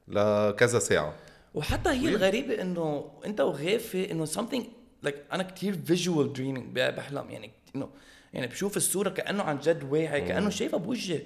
[0.08, 1.14] لكذا ساعة.
[1.54, 4.62] وحتى هي الغريبة إنه أنت وغافي إنه something
[5.06, 7.30] like أنا كتير visual dreaming ب- بحلم.
[7.30, 7.88] يعني إنه
[8.32, 11.20] يعني بشوف الصورة كأنه عن جد واعي كأنه شايفها بوجهي.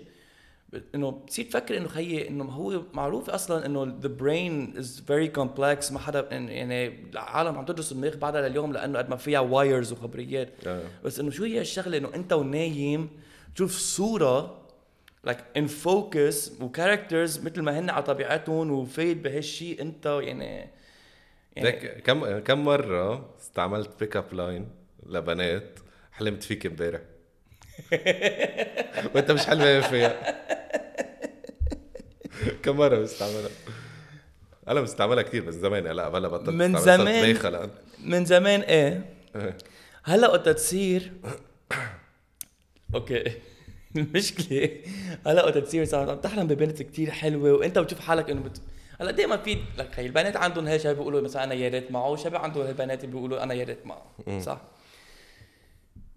[0.95, 5.93] إنه بتصير تفكر إنه خيي إنه هو معروف أصلا إنه the brain is very complex.
[5.93, 10.49] ما حدا يعني العالم عم تدرس المخ بعدها لليوم لأنه قد ما فيها wires وخبريات.
[10.67, 10.83] آه.
[11.05, 13.09] بس إنه شو هي الشغلة؟ إنه أنت ونايم
[13.55, 14.64] تشوف صورة
[15.27, 20.71] like in focus و characters مثل ما هن على طبيعتهم وفايت بهالشيء انت يعني
[21.57, 24.69] يعني كم كم مرة استعملت pick up line
[25.07, 25.79] لبنات
[26.13, 27.01] حلمت فيك امبارح
[29.15, 30.45] وانت مش حلمة فيها.
[32.63, 33.49] كم مرة بستعملها
[34.69, 35.87] أنا بستعملها كثير بس زمان.
[35.87, 37.71] هلا هلا بطلت من زمان.
[38.05, 39.05] من زمان إيه.
[39.37, 39.57] إيه.
[40.05, 41.13] هلا وقت تصير.
[42.95, 43.33] okay.
[43.97, 44.71] المشكلة
[45.27, 48.61] هلا وقت تصير صار عم تحلم ببنت كتير حلوة وانت بتشوف حالك انه بت...
[49.01, 52.41] هلا دائما في لك هي البنات عندهم هالشيء بيقولوا مثلا أنا يا ريت معه وشباب
[52.41, 54.03] عندهم هالبنات بيقولوا أنا يا ريت معه
[54.41, 54.61] صح؟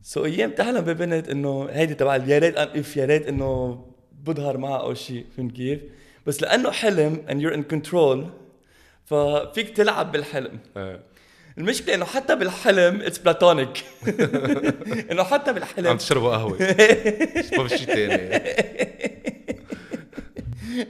[0.02, 3.86] so أيام تحلم ببنت إنه هيدي تبع يا ريت اف يا ريت إنه
[4.24, 5.80] بظهر معها أو شيء فهمت كيف؟
[6.26, 8.18] بس لأنه حلم and you're in control
[9.06, 10.60] ففيك تلعب بالحلم
[11.58, 11.64] إيه.
[11.64, 13.84] المشكلة إنه حتى بالحلم it's platonic
[15.12, 16.58] إنه حتى عم بالحلم تشربوا قهوة.
[17.58, 18.48] ما في شيء ثاني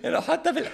[0.05, 0.65] إنه حتى بال...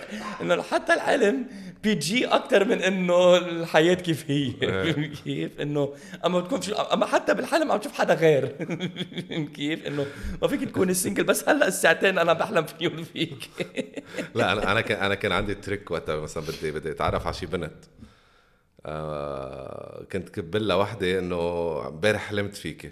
[0.42, 1.46] إنه حتى الحلم
[1.84, 4.52] PG أكثر من إنه الحياة كيف هي.
[4.62, 5.94] فهمت كيف إنه
[6.26, 6.74] أما بتكون في...
[6.74, 8.46] أما حتى بالحلم عم تشوف حدا غير.
[9.56, 10.06] كيف إنه
[10.42, 13.50] ما فيك تكون single بس هلأ الساعتين أنا بحلم فيهم فيك.
[14.36, 17.46] لا أنا أنا كان أنا كان عندي trick وقتها مثلا بدي بدي أتعرف على شي
[17.46, 17.74] بنت.
[18.86, 21.38] آه كنت كب لها وحده إنه
[21.88, 22.92] امبارح حلمت فيكي.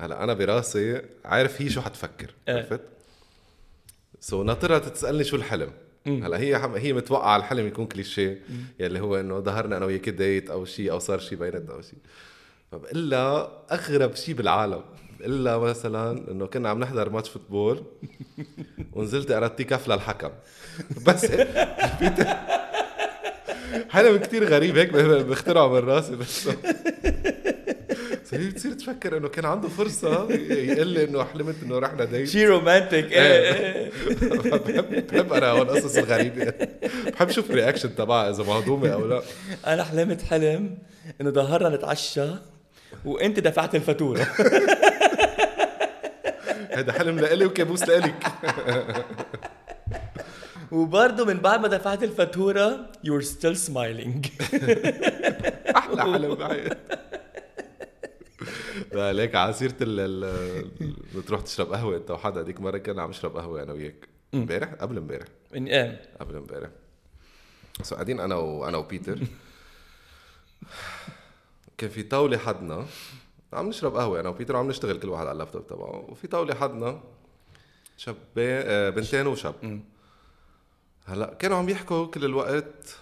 [0.00, 2.54] هلأ أنا براسي عارف هي شو حتفكر إيه.
[2.56, 2.80] عرفت؟
[4.20, 5.70] so ناطرها تسألني شو الحلم.
[6.06, 6.74] هلأ هي حم...
[6.74, 8.42] هي متوقعة الحلم يكون كليشيه
[8.80, 11.98] يلي هو إنه ظهرنا أنا وياك date أو شيء أو صار شيء بيناتنا أو شيء
[12.72, 14.82] فبقول لها أغرب شيء بالعالم.
[15.20, 17.82] بقول لها مثلا إنه كنا عم نحضر match football
[18.92, 20.30] ونزلت اردتي كف للحكم.
[21.06, 21.26] بس
[23.94, 26.16] حلم كتير غريب هيك بخترعه من راسي.
[26.16, 26.48] بس
[28.32, 33.12] بتصير تفكر إنه كان عنده فرصة يقول لي إنه حلمت إنه رحنا date شي romantic
[33.12, 33.90] إيه.
[34.40, 36.52] بحب بحب أنا هون القصص الغريبة.
[37.06, 39.22] بحب شوف reaction تبعها إذا مهضومة أو لا.
[39.66, 40.78] أنا حلمت حلم
[41.20, 42.28] إنه ظهرنا نتعشى
[43.04, 44.26] وأنت دفعت الفاتورة.
[46.70, 48.26] هذا حلم لإلي وكابوس لإلك.
[50.74, 54.26] وبرضه من بعد ما دفعت الفاتورة you're still smiling.
[55.76, 56.76] أحلى حلم بحياتي
[58.92, 63.10] لا ليك على سيرة ال ال- بتروح تشرب قهوة انت وحدا هذيك مرة كنا عم
[63.10, 64.08] نشرب قهوة أنا وياك.
[64.34, 65.26] امبارح؟ قبل امبارح.
[65.54, 66.68] إيه قبل امبارح.
[67.82, 69.18] سو قاعدين أنا وأنا وبيتر.
[71.78, 72.86] كان في طاولة حدنا.
[73.52, 76.06] عم نشرب قهوة أنا وبيتر عم نشتغل كل واحد على اللابتوب تبعه.
[76.10, 77.00] وفي طاولة حدنا
[77.96, 79.80] شاب آه، بنتين وشاب.
[81.06, 82.96] هلا كانوا عم يحكوا كل الوقت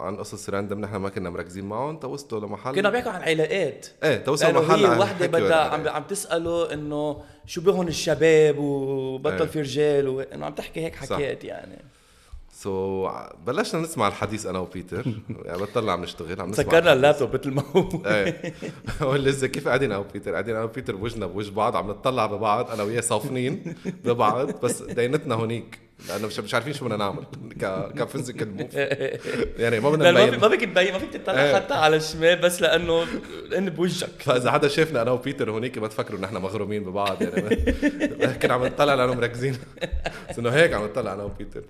[0.00, 3.86] عن قصص random نحن ما كنا مركزين معهم توصلوا لمحل كنا عم بيحكوا عن علاقات
[4.02, 5.88] إيه توصلوا لأنه محل هي وحدة بدها عم.
[5.88, 9.44] عم تساله إنه شو بهن الشباب وبطل إيه.
[9.44, 11.16] في رجال وانه عم تحكي هيك صح.
[11.16, 11.78] حكيات يعني
[12.62, 13.08] so
[13.46, 15.04] بلشنا نسمع الحديث أنا وبيتر.
[15.44, 16.92] يعني بطلنا عم نشتغل عم نسمع سكرنا.
[16.92, 17.88] اللابتوب مثل ما هو.
[18.06, 18.54] إيه.
[19.16, 22.82] لسه كيف قاعدين أنا وبيتر؟ قاعدين أنا وبيتر بوجهنا بوجه بعض عم نطلع ببعض أنا
[22.82, 27.24] وياه صافنين ببعض بس دينينا هونيك لأنه مش مش عارفين شو بدنا نعمل
[27.60, 28.74] ك ك physical move.
[29.58, 30.40] يعني ما بدنا نبين.
[30.40, 31.54] ما فيك تبين ما فيك تطلع إيه.
[31.54, 33.04] حتى على الشمال بس لأنه
[33.48, 34.10] لأنه بوجهك.
[34.22, 38.64] فإذا حدا شافنا أنا وبيتر هونيك ما تفكروا ان إحنا مغرومين ببعض يعني كنا عم
[38.66, 39.58] نطلع لأنه مركزين.
[40.30, 41.62] بس إنه هيك عم نطلع أنا وبيتر.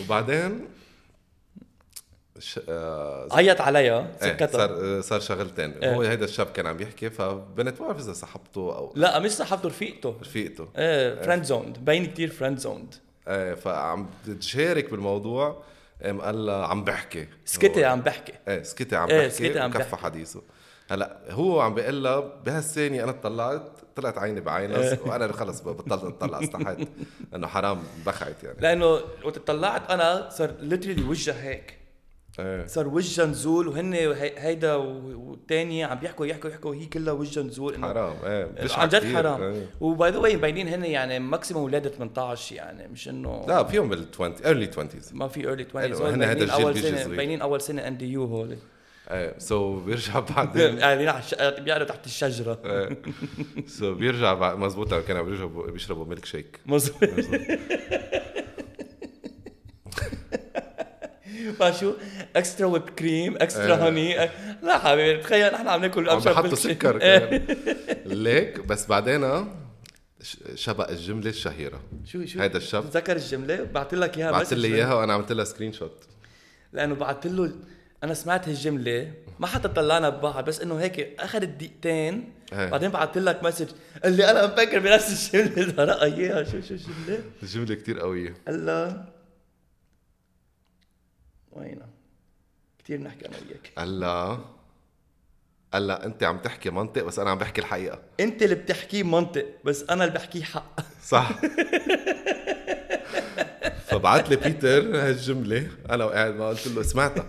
[0.00, 0.68] وبعدين
[2.38, 2.60] ش...
[2.68, 3.28] آه...
[3.32, 4.46] عيط عليها إيه سكتها.
[4.46, 5.70] صار صار شغلتين.
[5.72, 5.94] إيه.
[5.94, 9.68] هو هيدا الشاب كان عم يحكي فبنت ما بعرف إذا صاحبته أو لا مش صاحبته
[9.68, 10.16] رفيقته.
[10.20, 10.68] رفيقته.
[10.76, 12.94] إيه friend zoned باين كتير friend zoned
[13.28, 15.62] إيه فعم تشارك بالموضوع
[16.02, 17.28] قام قال لها عم بحكي.
[17.44, 18.32] سكتي عم بحكي.
[18.48, 19.96] إيه سكتي عم إيه، بحكي سكتي عم وكفى بحكي.
[19.96, 20.42] حديثه.
[20.90, 26.42] هلا هو عم بيقول لها بهالثانية أنا طلعت طلعت عيني بعينها وأنا خلص بطلت أطلع
[26.42, 26.88] استحيت.
[27.32, 28.56] لأنه حرام بخعها يعني.
[28.60, 28.86] لأنه
[29.24, 31.78] وقت طلعت أنا صار literally وجهها هيك.
[32.38, 32.66] إيه.
[32.66, 37.82] صار وجهها نزول وهن هي- هيدا والثاني عم بيحكوا يحكوا يحكوا وهي كلها وجهها نزول
[37.82, 38.48] حرام إيه.
[38.76, 39.14] عن جد.
[39.14, 39.42] حرام.
[39.42, 39.66] إيه.
[39.80, 43.88] و by the way مبينين هن يعني maximum ولادة 18 يعني مش إنه لا فيهم
[43.88, 47.04] بال 20 early 20s ما في early 20 حلو، هول هن هيدا الجيل بيجي.
[47.08, 48.56] مبينين أول سنة NDU هول.
[49.10, 50.78] إيه so بيرجع بعدين.
[50.80, 52.58] قاعدين على الش- بيقعدوا تحت الشجرة.
[52.64, 52.98] إيه.
[53.66, 57.08] so بيرجع بعد مزبوط كانوا بيشربوا بيشربوا ميلك شيك مظبوط.
[61.58, 61.92] فشو
[62.36, 63.76] extra whipped cream extra.
[63.76, 64.16] هوني
[64.62, 66.54] لا حبيبي تخيل نحن عم ناكل عم بحطوا.
[66.54, 67.46] سكر إيه.
[68.06, 69.46] ليك بس بعدين
[70.22, 71.80] ش- شبق الجملة الشهيرة.
[72.04, 74.74] شو شو؟ هيدا الشاب تذكر الجملة؟ بعت لك إياها بعثت لي.
[74.74, 76.04] إياها وأنا عملت لها screenshot
[76.72, 77.52] لأنه بعت له
[78.04, 82.70] أنا سمعت هالجملة ما حتى طلعنا ببعض بس إنه هيك أخذت دقيقتين إيه.
[82.70, 83.68] بعدين بعت لك message
[84.04, 88.34] قال لي أنا مفكر بنفس الجملة زرقها اياها شو شو الجملة؟ الجملة كتير قوية.
[88.48, 89.12] لأنه
[91.52, 91.88] وينها
[92.84, 93.72] كثير نحكي أنا وياك.
[95.72, 98.02] قال لها أنت عم تحكي منطق بس أنا عم بحكي الحقيقة.
[98.20, 100.80] أنت اللي بتحكيه منطق بس أنا اللي بحكيه حق.
[101.04, 101.30] صح.
[103.86, 105.68] فبعت لي بيتر هالجملة.
[105.90, 107.26] أنا وقاعد ما قلت له سمعتها.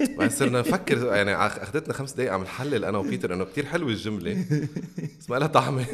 [0.00, 4.44] بعدين صرنا نفكر يعني أخذتنا خمس دقائق عم نحلل أنا وبيتر إنه كتير حلوة الجملة.
[5.20, 5.86] بس ما لها طعمة.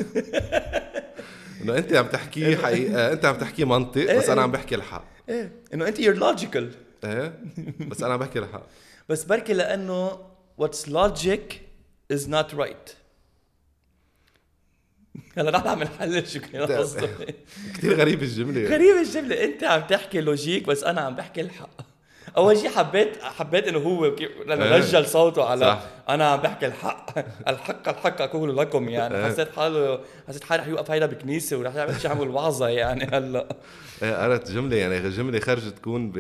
[1.62, 5.04] إنه أنت عم تحكي حقيقة أنت عم تحكي منطق بس أنا عم بحكي الحق.
[5.28, 5.52] إيه.
[5.74, 6.70] إنه أنت you're logical
[7.04, 7.40] إيه.
[7.80, 8.66] بس أنا عم بحكي الحق.
[9.08, 10.18] بس بركي لأنه
[10.58, 11.60] what's logic
[12.12, 12.90] is not right
[15.36, 16.66] هلا نحن عم نحلل شو كان
[17.74, 18.68] كتير غريب الجملة.
[18.68, 19.44] غريبة الجملة.
[19.44, 21.70] انت عم تحكي لوجيك بس أنا عم بحكي الحق.
[22.36, 24.76] أول شيء حبيت حبيت إنه هو لأنه إيه.
[24.76, 25.82] رجل صوته على صح.
[26.08, 27.18] أنا عم بحكي الحق.
[27.48, 29.16] الحق الحق أقول لكم يعني.
[29.16, 29.32] إيه.
[29.32, 33.56] حسيت حاله حسيت حالي رح يوقف هيدا بكنيسة ورح يعمل شيء عمل وعظة يعني هلأ.
[34.02, 35.10] إيه قرأت جملة يعني.
[35.10, 36.18] جملة خرجت تكون ب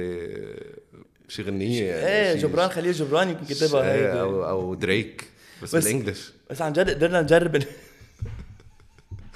[1.28, 4.20] بشي غنية يعني إيه شي- جبران خليل جبران يمكن كتبها إيه، هيدي.
[4.20, 5.24] أو أو دريك
[5.62, 6.32] بس, بس- بالإنجلش.
[6.50, 7.62] بس عن جد قدرنا نجرب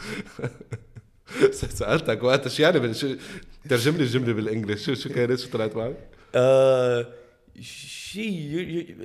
[1.50, 3.14] سالتك وقتها شو يعني بال- شو
[3.68, 5.96] ترجم لي الجملة بالانجلش شو شو كانت؟ شو طلعت معك؟
[6.34, 7.06] آه
[7.60, 8.96] شيء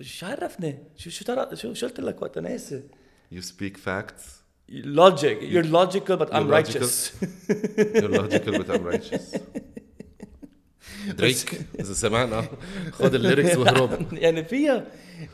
[0.00, 2.82] شو عرفني؟ شو شو شو شو قلت لك وقتها؟ ناسي.
[3.34, 4.24] You speak facts.
[4.72, 5.36] Logic.
[5.52, 6.80] You're logical but I'm You're logical.
[6.80, 7.12] righteous.
[7.94, 9.36] You're logical but I'm righteous.
[11.18, 12.48] دريك إذا سمعنا
[12.92, 14.06] خذ ال lyrics واهرب.
[14.24, 14.86] يعني فيها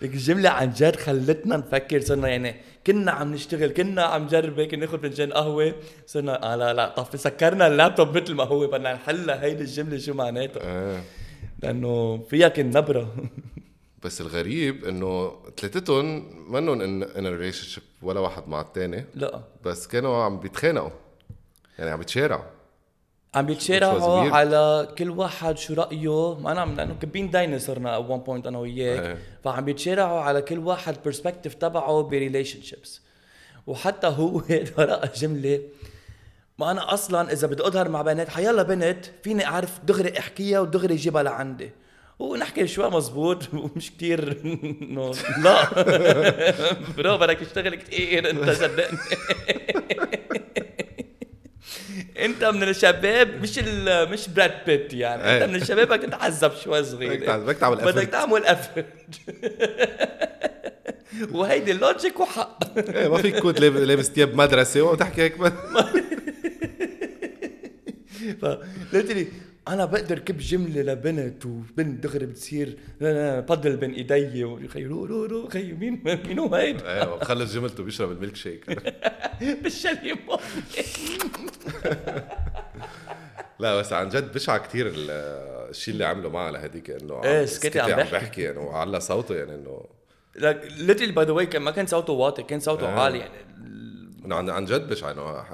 [0.02, 2.56] الجملة عن جد خلتنا نفكر صرنا يعني
[2.88, 5.74] كنا عم نشتغل كنا عم نجرب هيك ناخذ فنجان قهوة.
[6.06, 10.14] صرنا آه لا لا طب سكرنا اللابتوب مثل ما هو بدنا نحلها هيدي الجملة شو
[10.14, 10.60] معناتها.
[10.64, 11.00] آه.
[11.62, 13.14] لأنه فيها كان نبرة.
[14.04, 16.06] بس الغريب إنه ثلاثتهم
[16.52, 19.40] منهم in in relationship ولا واحد مع الثاني لا.
[19.64, 20.90] بس كانوا عم بيتخانقوا.
[21.78, 22.44] يعني عم بيتشارعوا.
[23.34, 24.30] عم بيتشارعوا.
[24.30, 26.38] على كل واحد شو رأيه.
[26.38, 29.00] ما أنا عم لأنه كبين صرنا at one point أنا وياك.
[29.02, 29.18] إيه.
[29.44, 33.02] فعم بيتشارعوا على كل واحد perspective تبعه ب relationships
[33.66, 34.42] وحتى هو
[34.78, 35.60] رأى جملة.
[36.58, 40.96] ما أنا أصلا إذا بدي أظهر مع بنات حيلا بنت فيني أعرف دغري أحكيها ودغري
[40.96, 41.70] جيبها لعندي.
[42.18, 44.42] ونحكي شوي مزبوط ومش كتير
[45.42, 45.68] لا.
[46.96, 48.98] bro بدك تشتغل كتير أنت صدقني.
[52.18, 53.58] انت من الشباب مش
[54.12, 55.22] مش براد بيت يعني.
[55.22, 55.46] انت إيه.
[55.46, 57.14] من الشباب بدك تتعذب شوي صغير.
[57.16, 58.10] بدك تعمل- بدك تعمل بدك effort.
[58.10, 58.86] تعمل effort
[61.30, 62.78] وهيدي ال logic وحق.
[62.78, 65.34] إيه ما فيك تكون لاب- لابس ثياب مدرسة وتحكي هيك.
[69.10, 69.26] لي
[69.68, 75.04] أنا بقدر كب جملة لبنت وبنت دغري بتصير لا لا بضل بين إيدي وخي رو
[75.04, 78.66] رو رو خي مين مين هو هيدا إيه وخلص جملته بيشرب الميلك شيك
[79.62, 80.16] بالشلي
[83.58, 87.90] لا بس عن جد بشع كثير الشيء اللي عمله معها لهديك إنه إيه، سكتي عم
[87.90, 88.42] بحكي.
[88.42, 89.84] يعني وعلى صوته يعني إنه
[90.78, 93.00] literally by the way ما كان صوته واطي كان صوته آه.
[93.00, 93.34] عالي يعني
[94.24, 95.44] إنه عن عن جد بشع إنه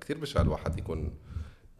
[0.00, 1.14] كثير بشع الواحد يكون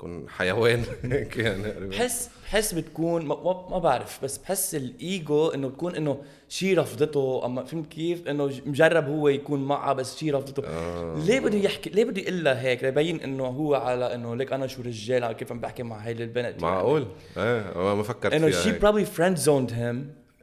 [0.02, 0.84] يكون حيوان.
[1.36, 7.42] يعني بحس بحس بتكون ما, ما, بعرف بس بحس الإيجو إنه بتكون إنه شي رفضته.
[7.44, 10.62] أما فهمت كيف؟ إنه مجرب هو يكون معها بس شي رفضته.
[10.66, 11.18] آه.
[11.26, 14.66] ليه بده يحكي ليه بده يقول لها هيك؟ ليبين إنه هو على إنه ليك أنا
[14.66, 19.06] شو رجال كيف عم بحكي مع هاي البنت؟ معقول؟ إيه ما فكرت إنه شي probably
[19.18, 19.96] friend zoned him.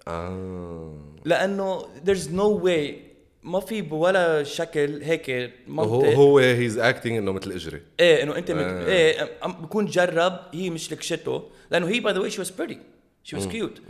[0.07, 0.93] آه.
[1.25, 3.08] لأنه there's no way
[3.43, 6.13] ما في بولا شكل هيك هو منطق.
[6.15, 7.81] هو he's acting إنه مثل إجري.
[7.99, 8.63] إيه إنه أنت مت...
[8.63, 8.87] آه.
[8.87, 12.81] إيه بكون جرب هي مش لكشته لأنه هي by the way she was pretty
[13.23, 13.81] she was cute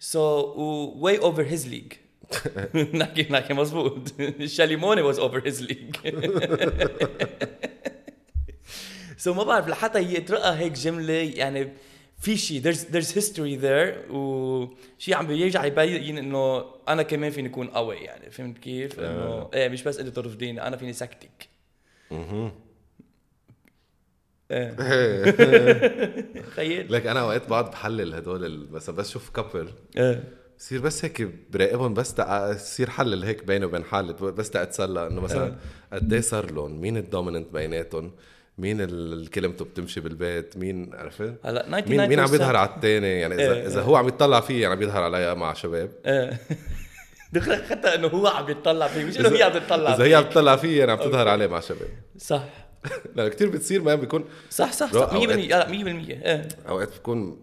[0.00, 0.20] so
[0.98, 1.92] way over his league
[2.94, 5.96] نحكي نحكي مزبوط شاليموني was over his league
[9.16, 11.72] so ما بعرف لحتى يترقى هيك جملة يعني
[12.22, 17.68] في شيء there's there's history there وشيء عم بيرجع يبين إنه أنا كمان فيني أكون
[17.68, 18.30] قوي يعني.
[18.30, 21.48] فهمت كيف؟ إنه إيه مش بس انت ترفضيني أنا فيني سكتك.
[24.50, 25.30] إيه.
[26.50, 26.92] تخيل.
[26.92, 30.24] لك أنا أوقات بقعد بحلل هدول مثلا بس شوف couple إيه.
[30.58, 32.52] بصير بس هيك براقبهم بس تق...
[32.52, 35.56] بصير حلل هيك بيني وبين حالي بس تاتسلى إنه مثلا
[35.92, 38.12] قد إيه صار لهم مين ال dominant بيناتهم؟
[38.58, 43.20] مين ال- كلمته بتمشي بالبيت؟ مين عرفت؟ هلا 99% مين مين عم بيظهر على الثاني
[43.20, 43.86] يعني اذا إيه، إذا إيه.
[43.86, 45.90] هو عم يطلع فيه يعني عم يظهر عليها مع شباب.
[46.06, 46.38] إيه.
[47.32, 49.04] دغري حتى إنه هو عم يتطلع فيه.
[49.04, 51.60] مش إنه هي عم تطلع إذا هي عم تطلع فيه يعني عم تظهر عليه مع
[51.60, 51.88] شباب.
[52.18, 52.44] صح.
[53.16, 55.10] لا كثير بتصير ما بيكون صح صح صح.
[55.10, 55.38] 100% أوقات.
[55.38, 55.70] لا 100%
[56.10, 56.48] إيه.
[56.68, 57.40] أوقات بتكون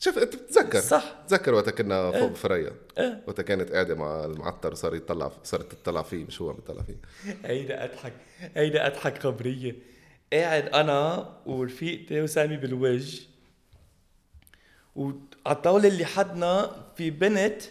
[0.00, 0.80] شوف أنت بتتذكر.
[0.80, 1.14] صح.
[1.28, 3.22] تذكر وقت كنا فوق بفريا إيه.
[3.26, 6.96] وقت كانت قاعدة مع المعطر وصار يطلع صارت تطلع فيه مش هو عم يطلع فيه.
[7.44, 8.12] هيدا أضحك.
[8.56, 9.95] هيدا أضحك خبرية.
[10.32, 13.20] قاعد أنا ورفيقتي وسامي بالوجه.
[14.96, 15.14] وعلى
[15.46, 17.62] الطاولة اللي حدنا في بنت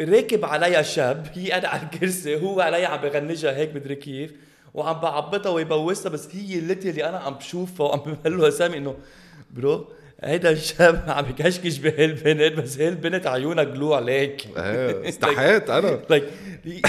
[0.00, 4.32] راكب عليها شاب هي قاعدة على الكرسي هو عليها عم بغنجها هيك مدري كيف
[4.74, 8.96] وعم بعبطها ويبوسها بس هي اللي اللي أنا عم بشوفها وعم بقول له سامي إنه
[9.50, 9.88] برو
[10.24, 14.46] هيدا الشاب عم بكشكش بهالبنت بس هالبنت عيونها جلو عليك.
[14.56, 16.00] إيه استحيت أنا.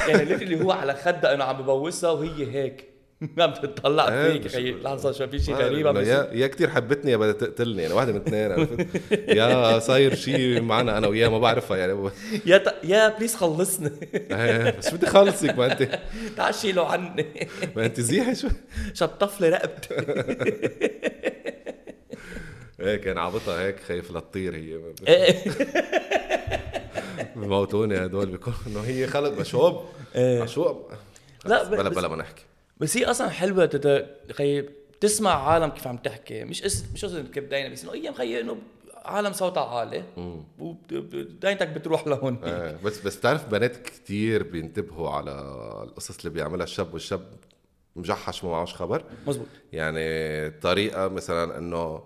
[0.07, 2.88] يعني اللي هو على خدها إنه عم ببوسها وهي هيك.
[3.39, 7.11] عم تطلع إيه، فيك خيي لحظه شو في شيء غريب عم يا يا كثير حبتني
[7.11, 8.87] يا بدها تقتلني يعني واحدة من اثنين عرفت؟
[9.37, 12.09] يا صاير شيء معنا أنا وياه ما بعرفها يعني.
[12.45, 12.75] يا ت...
[12.83, 13.91] يا please خلصني.
[14.13, 15.99] إيه، بس بدي خلصك ما انت
[16.37, 17.25] تعال شيله عني.
[17.75, 18.47] ما أنت زيحة شو؟
[18.93, 19.95] شطف لي رقبتي.
[22.79, 24.79] إيه كان عابطها هيك خايف لا تطير هي.
[25.07, 25.35] إيه.
[27.35, 29.85] بموتوني هدول بيكون إنه هي خلق مشوب.
[30.17, 30.91] مشوب
[31.45, 32.48] لا، لا بلا بلا ما نحكي.
[32.79, 34.09] بس هي أصلا حلوة تت...
[34.31, 36.43] خيي تسمع عالم كيف عم تحكي.
[36.43, 36.85] مش اس...
[36.93, 38.57] مش قصدي انك داينة بس إنه أيام خيي إنه
[38.95, 40.03] عالم صوتها عالي.
[40.59, 42.39] وداينتك بتروح لهون.
[42.43, 45.31] آه، بس بس بتعرف بنات كتير بينتبهوا على
[45.83, 47.21] القصص اللي بيعملها الشاب والشاب
[47.95, 49.03] مجحش ما معوش خبر.
[49.27, 52.03] مزبوط يعني طريقة مثلا إنه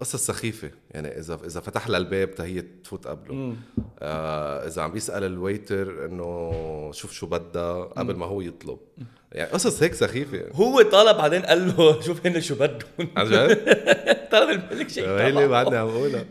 [0.00, 0.70] قصص سخيفة.
[0.90, 3.56] يعني إذا إذا فتح لها الباب هي تفوت قبله.
[3.98, 8.78] آه إذا عم بيسأل الويتر إنه شوف شو بدها قبل ما هو يطلب.
[9.34, 10.36] يعني قصص هيك سخيفة.
[10.36, 13.08] يعني هو طلب بعدين قال له شوف هن شو بدهم.
[13.16, 13.78] عن جد؟
[14.32, 15.48] طلب الميلك شيك هي اللي.
[15.48, 16.24] بعدني عم بقولها.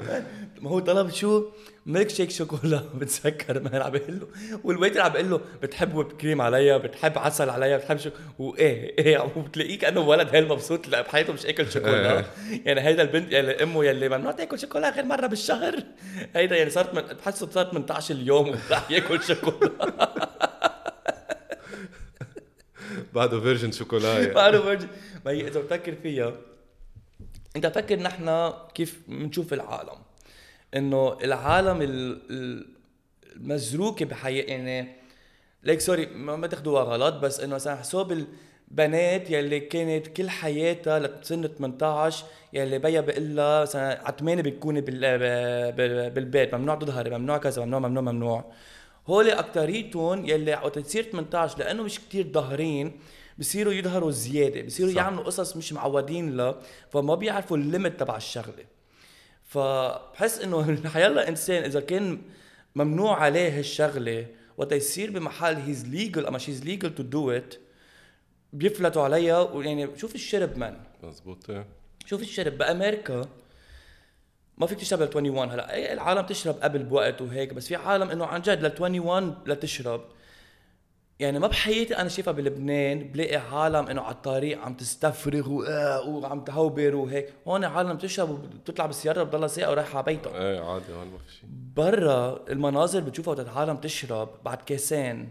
[0.61, 1.45] ما هو طلب شو؟
[1.85, 4.27] ميلك شيك شوكولا بتذكر ما عم بقول له.
[4.63, 8.97] وال waiter عم بقول له بتحب whipped cream عليا؟ بتحب عسل عليا؟ بتحب شو؟ وإيه
[8.99, 12.25] إيه وبتلاقيه كأنه ولد هيل مبسوط لا بحياته مش أكل شوكولا.
[12.65, 15.75] يعني هيدا البنت يعني امه يلي ممنوع تاكل شوكولا غير مرة بالشهر.
[16.35, 19.71] هيدا يعني صارت من بحسه صارت 18 اليوم ورح ياكل شوكولا.
[23.13, 24.87] بعده virgin شوكولا أنا برج-
[25.25, 26.33] ما هي إذا بتفكر فيها
[27.55, 29.97] أنت فكر نحن كيف بنشوف العالم.
[30.75, 32.67] إنه العالم ال- ال-
[33.35, 34.95] المزروكه بحياة يعني
[35.63, 38.25] ليك سوري ما تاخدوها غلط بس إنه مثلا حساب
[38.71, 44.81] البنات يلي كانت كل حياتها لسن 18 يلي بيا بقول لها مثلا على 8 بتكوني
[44.81, 48.45] بالبيت ممنوع تظهري ممنوع كذا ممنوع ممنوع ممنوع.
[49.07, 52.99] هول اكتريتهم يلي وقت تصير 18 لأنه مش كتير ظاهرين
[53.37, 54.97] بصيروا يظهروا زيادة بصيروا صح.
[54.97, 58.65] يعملوا قصص مش معودين لها فما بيعرفوا ال limit تبع الشغلة
[59.43, 62.21] فبحس إنه حيلا إنسان إذا كان
[62.75, 64.27] ممنوع عليه هالشغلة
[64.57, 67.55] وقت يصير بمحل he's legal أما she's legal to do it
[68.53, 71.51] بيفلتوا عليها ويعني شوف الشرب man مزبوط.
[72.05, 73.21] شوف الشرب بأمريكا
[74.63, 75.73] ما فيك تشرب لل 21 هلا.
[75.73, 80.01] أي العالم تشرب قبل بوقت وهيك بس في عالم إنه عن جد لل 21 لتشرب.
[81.19, 86.43] يعني ما بحياتي أنا شايفها بلبنان بلاقي عالم إنه على الطريق عم تستفرغ وآه وعم
[86.43, 87.33] تهوبر وهيك.
[87.47, 90.37] هون عالم بتشرب وبتطلع بالسيارة بتضلها ساعه ورايحة على بيتها.
[90.37, 91.49] إيه عادي هون ما في شيء.
[91.75, 95.29] برا المناظر بتشوفها وقت العالم تشرب بعد كاسين.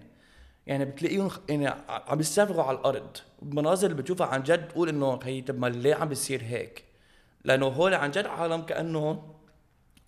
[0.66, 3.16] يعني بتلاقيهم يعني عم يستفرغوا على الأرض.
[3.42, 6.91] المناظر اللي بتشوفها عن جد تقول إنه هي طب ما ليه عم بيصير هيك؟
[7.44, 9.22] لأنه هول عن جد عالم كانه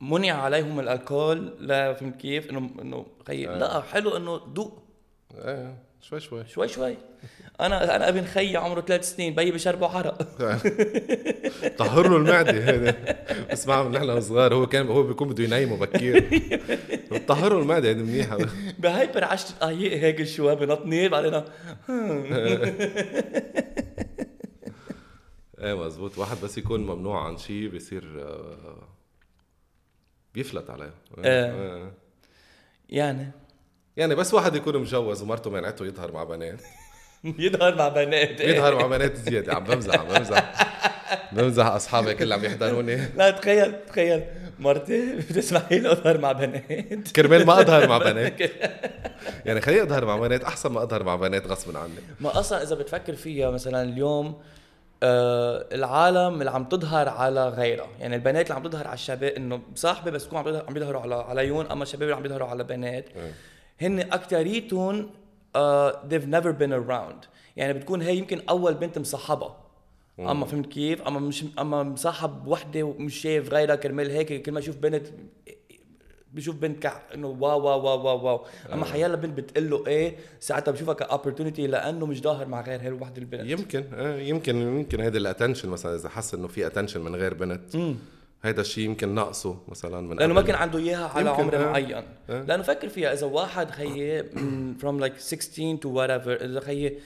[0.00, 1.54] منع عليهم الألكول.
[1.58, 4.82] لا فهمت كيف؟ انه إنه خي لا حلو إنه دوق
[5.34, 6.44] إيه شوي شوي.
[6.46, 6.96] شوي شوي.
[7.60, 10.22] أنا أنا ابن خيي عمره ثلاث سنين بيي بشربه عرق
[11.78, 12.94] طهر له المعدة هيدا
[13.52, 16.42] بسمعها من نحن صغار هو كان هو بيكون بده ينيمه بكير
[17.28, 18.38] طهر له المعدة هيدي منيحة.
[18.82, 21.42] ب hyper عشت دقايق هيك شوي بنطني بعدين
[25.64, 28.78] إيه مزبوط واحد بس يكون ممنوع عن شيء بيصير آه،
[30.34, 30.90] بيفلت عليه.
[31.24, 31.54] إيه.
[31.54, 31.92] إيه.
[32.88, 33.30] يعني؟
[33.96, 36.60] يعني بس واحد يكون مجوز ومرته منعته يظهر مع بنات.
[37.24, 38.40] يظهر مع بنات.
[38.40, 39.54] يظهر مع بنات زيادة.
[39.54, 40.52] عم بمزح عم بمزح.
[41.32, 42.96] بمزح أصحابي كلهم عم يحضروني.
[43.16, 44.24] لا تخيل تخيل.
[44.58, 47.08] مرتي بتسمحي لي أظهر مع بنات.
[47.16, 48.40] كرمال ما أظهر مع بنات.
[49.44, 51.92] يعني خليني أظهر مع بنات أحسن ما أظهر مع بنات غصب عني.
[52.20, 54.40] ما أصلا إذا بتفكر فيها مثلا اليوم
[55.02, 57.88] العالم اللي عم تظهر على غيرها.
[58.00, 61.14] يعني البنات اللي عم تظهر على الشباب إنه صاحبة بس يكونوا عم عم يظهروا على
[61.14, 63.32] عليهم أما الشباب اللي عم يظهروا على بنات إيه.
[63.80, 65.10] هن أكتريتهم
[65.56, 67.26] uh, they've never been around.
[67.56, 69.56] يعني بتكون هي يمكن أول بنت مصاحبها
[70.18, 74.60] أما فهمت كيف؟ أما مش أما مصاحب وحدة ومش شايف غيرها كرمال هيك كل ما
[74.60, 75.06] يشوف بنت
[76.34, 80.16] بشوف بنت كع إنه wow wow wow wow wow أما حيلا بنت بتقول له إيه
[80.40, 84.56] ساعتها بشوفها ك opportunity لأنه مش ظاهر مع غير هي الوحده البنت يمكن إيه، يمكن
[84.56, 87.76] يمكن هيدا ال attention مثلا إذا حس إنه في attention من غير بنت
[88.44, 90.42] هيدا الشيء يمكن ناقصه مثلا من لأنه ما.
[90.42, 91.70] كان عنده إياها على عمر آه.
[91.70, 92.42] معين آه.
[92.42, 94.22] لأنه فكر فيها إذا واحد خيي
[94.82, 96.98] from like 16 to whatever إذا خيي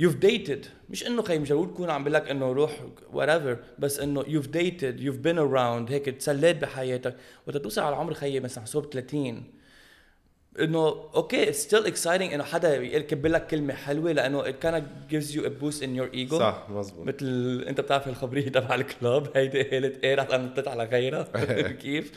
[0.00, 0.66] you've dated.
[0.90, 2.80] مش إنه خي مش ضروري تكون عم بقول لك إنه روح
[3.12, 7.16] whatever بس إنه you've dated you've been around هيك تسليت بحياتك.
[7.46, 9.44] وقت توصل على عمر خيي مثلا حسب 30
[10.60, 15.40] إنه أوكي still exciting إنه حدا يكب لك كلمة حلوة لأنه kind of gives you
[15.44, 16.38] a boost in your ego.
[16.38, 21.22] صح مزبوط مثل أنت بتعرف الخبرية تبع الكلاب هيدي قالت إيه رح نطت على غيرها.
[21.82, 22.12] كيف؟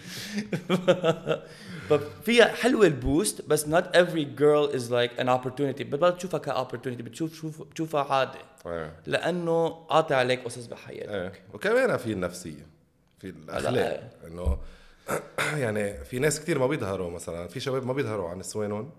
[1.90, 5.84] ففيها حلوة ال post بس not every girl is like an opportunity.
[5.84, 8.94] بتبطل تشوفها ك opportunity بتشوف شوف بتشوفها عادي إيه.
[9.06, 11.10] لأنه قاطع عليك قصص بحياتك.
[11.10, 11.32] إيه.
[11.54, 12.68] وكمان في النفسية
[13.20, 14.12] في الأخلاق.
[14.28, 14.58] إنه
[15.64, 18.92] يعني في ناس كتير ما بيظهروا مثلا في شباب ما بيظهروا عن نسوانهم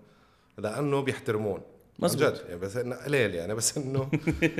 [0.57, 1.61] لأنه بيحترمون
[1.99, 2.23] مزبوط.
[2.33, 4.09] جد يعني بس إنه قليل يعني بس إنه؟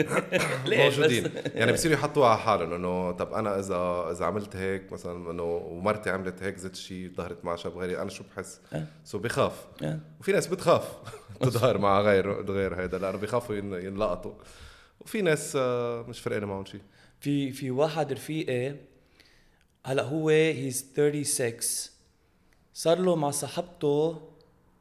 [0.68, 5.44] موجودين يعني بصيروا يحطوها على حالهم إنه طب أنا إذا إذا عملت هيك مثلا إنه
[5.44, 8.86] ومرتي عملت هيك زدت شيء ظهرت مع شاب غيري أنا شو بحس أه.
[9.04, 10.00] so بخاف أه.
[10.20, 10.92] وفي ناس بتخاف
[11.42, 14.34] تظهر مع غير غير هيدا لأنه بيخافوا ين- ينلقطوا
[15.02, 16.82] وفي ناس آه، مش فرقانه معهم شيء
[17.20, 18.76] في في واحد رفيقي
[19.86, 21.60] هلا هو هيز 36
[22.74, 24.22] صار له مع صاحبته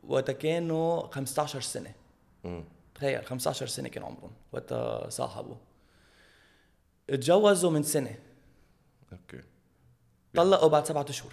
[0.05, 1.93] وقت كانوا 15 سنة
[2.45, 2.65] مم.
[2.95, 4.75] تخيل 15 سنة كان عمرهم وقت
[5.13, 5.57] صاحبوا
[7.11, 8.19] اتجوزوا من سنة
[9.13, 9.41] أوكي
[10.35, 11.33] طلقوا بعد سبعة أشهر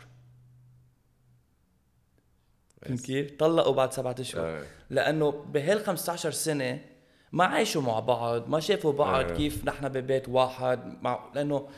[2.82, 4.66] فهمت كيف؟ طلقوا بعد سبعة أشهر آه.
[4.90, 6.86] لأنه بهال 15 سنة
[7.32, 9.36] ما عاشوا مع بعض ما شافوا بعض آه.
[9.36, 11.70] كيف نحن ببيت واحد مع لأنه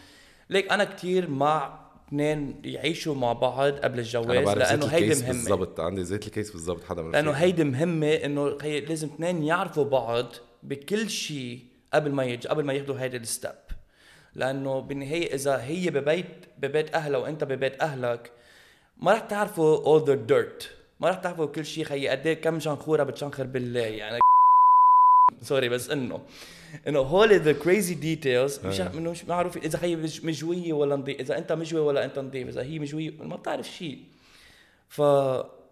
[0.49, 5.27] ليك أنا كتير مع اثنين يعيشوا مع بعض قبل الجواز لأنه هيدي مهمة.
[5.27, 5.79] بالضبط.
[5.79, 7.31] عندي زيت ال case بالضبط حدا من لأنه.
[7.31, 10.25] هيدي مهمة إنه لازم اثنين يعرفوا بعض
[10.63, 11.59] بكل شيء
[11.93, 12.47] قبل ما يج...
[12.47, 13.51] قبل ما ياخذوا هيدي ال step
[14.35, 18.31] لأنه بالنهاية إذا هي ببيت ببيت أهلها وأنت ببيت أهلك
[18.97, 20.65] ما رح تعرفوا all the dirt.
[20.99, 24.19] ما رح تعرفوا كل شيء خيي قد إيه كم شنخوره بتشنخر بالله يعني.
[25.41, 26.21] sorry بس إنه.
[26.87, 31.37] إنه هول the crazy details مش إنه مش معروف إذا مش- مجويه ولا نظيف إذا
[31.37, 33.99] أنت مجوي ولا أنت نظيف إذا هي مجويه ما بتعرف شيء
[34.89, 35.01] ف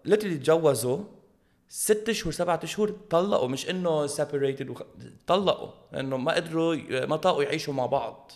[0.05, 0.99] literally تجوزوا
[1.69, 4.81] ست شهور سبعة اشهر طلقوا مش إنه separated وخ...
[5.27, 6.75] طلقوا لأنه ما قدروا
[7.05, 8.31] ما طاقوا يعيشوا مع بعض.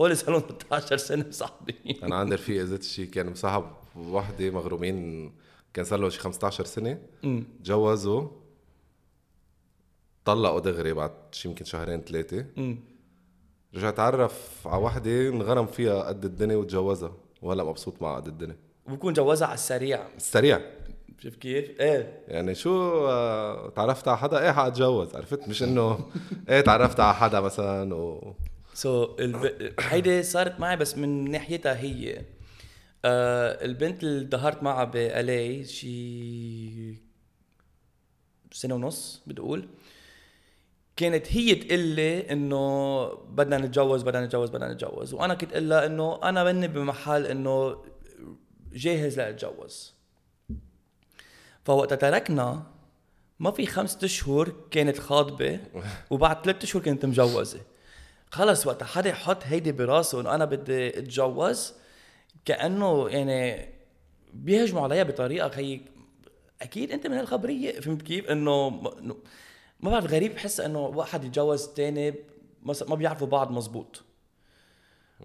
[0.00, 3.64] هول صار لهم 13 سنة صاحبين أنا عندي رفيق زيت الشيء كان مصاحب
[3.96, 5.32] وحدة مغرومين
[5.74, 6.98] كان صار له شي 15 سنة.
[7.64, 8.28] تجوزوا
[10.24, 12.46] طلقوا دغري بعد شي يمكن شهرين ثلاثة.
[13.74, 17.12] رجع تعرف على وحدة انغرم فيها قد الدنيا وتجوزها
[17.42, 18.56] وهلا مبسوط معها قد الدنيا.
[18.86, 20.06] وبكون جوزها على السريع.
[20.18, 20.60] سريع
[21.18, 22.24] شوف كيف؟ إيه.
[22.28, 25.16] يعني شو آه، تعرفت على حدا؟ إيه حأتجوز.
[25.16, 25.98] عرفت؟ مش إنه
[26.48, 28.34] إيه تعرفت على حدا مثلا و
[28.74, 29.72] سو so, الب...
[29.80, 32.22] هيدي صارت معي بس من ناحيتها هي.
[33.04, 36.94] آه البنت اللي ظهرت معها بالي شي
[38.52, 39.68] سنة ونص بدي أقول
[40.96, 45.14] كانت هي تقول لي إنه بدنا نتجوز بدنا نتجوز بدنا نتجوز.
[45.14, 47.84] وأنا كنت أقول لها إنه أنا مني بمحل إنه
[48.72, 49.94] جاهز لأتجوز.
[51.64, 52.62] فوقت تركنا.
[53.40, 55.60] ما في خمسة اشهر كانت خاطبة.
[56.10, 57.60] وبعد ثلاثة اشهر كانت مجوزة.
[58.30, 61.74] خلص وقت حدا يحط هيدي براسه إنه أنا بدي أتجوز.
[62.44, 63.68] كأنه يعني
[64.32, 65.80] بيهجموا عليها بطريقة هي
[66.62, 68.80] أكيد أنت من هالخبريه فهمت كيف؟ إنه
[69.84, 72.14] ما بعرف غريب بحس إنه واحد يتجوز تاني
[72.62, 74.04] ما بيعرفوا بعض مزبوط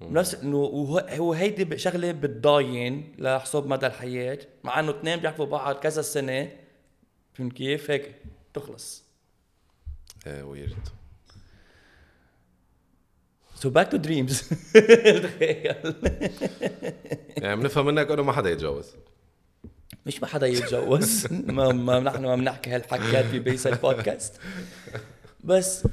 [0.01, 6.01] نفس إنه هو هيدي شغلة بتضاين لحساب مدى الحياة مع إنه اثنين بيعرفوا بعض كذا
[6.01, 6.51] سنة
[7.34, 8.16] فهمت كيف؟ هيك
[8.53, 9.03] تخلص.
[10.28, 10.88] إيه weird
[13.55, 14.41] so back to dreams
[15.24, 15.95] تخيل.
[17.38, 18.95] يعني بنفهم منك إنه ما حدا يتجوز.
[20.10, 21.28] مش ما حدا يتجوز.
[21.57, 24.34] ما, ما نحن ما بنحكي هالحكيات ببيس البودكاست.
[25.43, 25.88] بس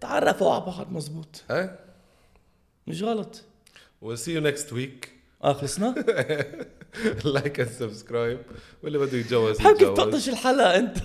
[0.00, 1.42] تعرفوا على بعض مزبوط.
[1.50, 1.78] إيه؟
[2.86, 3.42] مش غلط.
[4.04, 5.08] See you next week.
[5.44, 5.94] آه خلصنا؟
[7.24, 8.38] like and subscribe
[8.82, 10.96] واللي بده يتجوز حاول كيف تقطش الحلقة أنت؟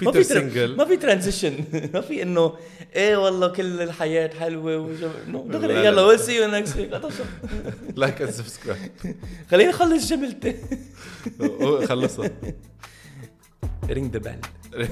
[0.00, 1.64] بيتر single ما في transition
[1.94, 2.52] ما في إنه
[2.96, 4.90] إيه والله كل الحياة حلوة
[5.28, 6.90] دغري يلا we'll see you next week
[7.96, 8.92] like and subscribe
[9.50, 10.56] خليني أخلص جملتي.
[11.88, 12.30] خلصها.
[13.90, 14.88] ring the bell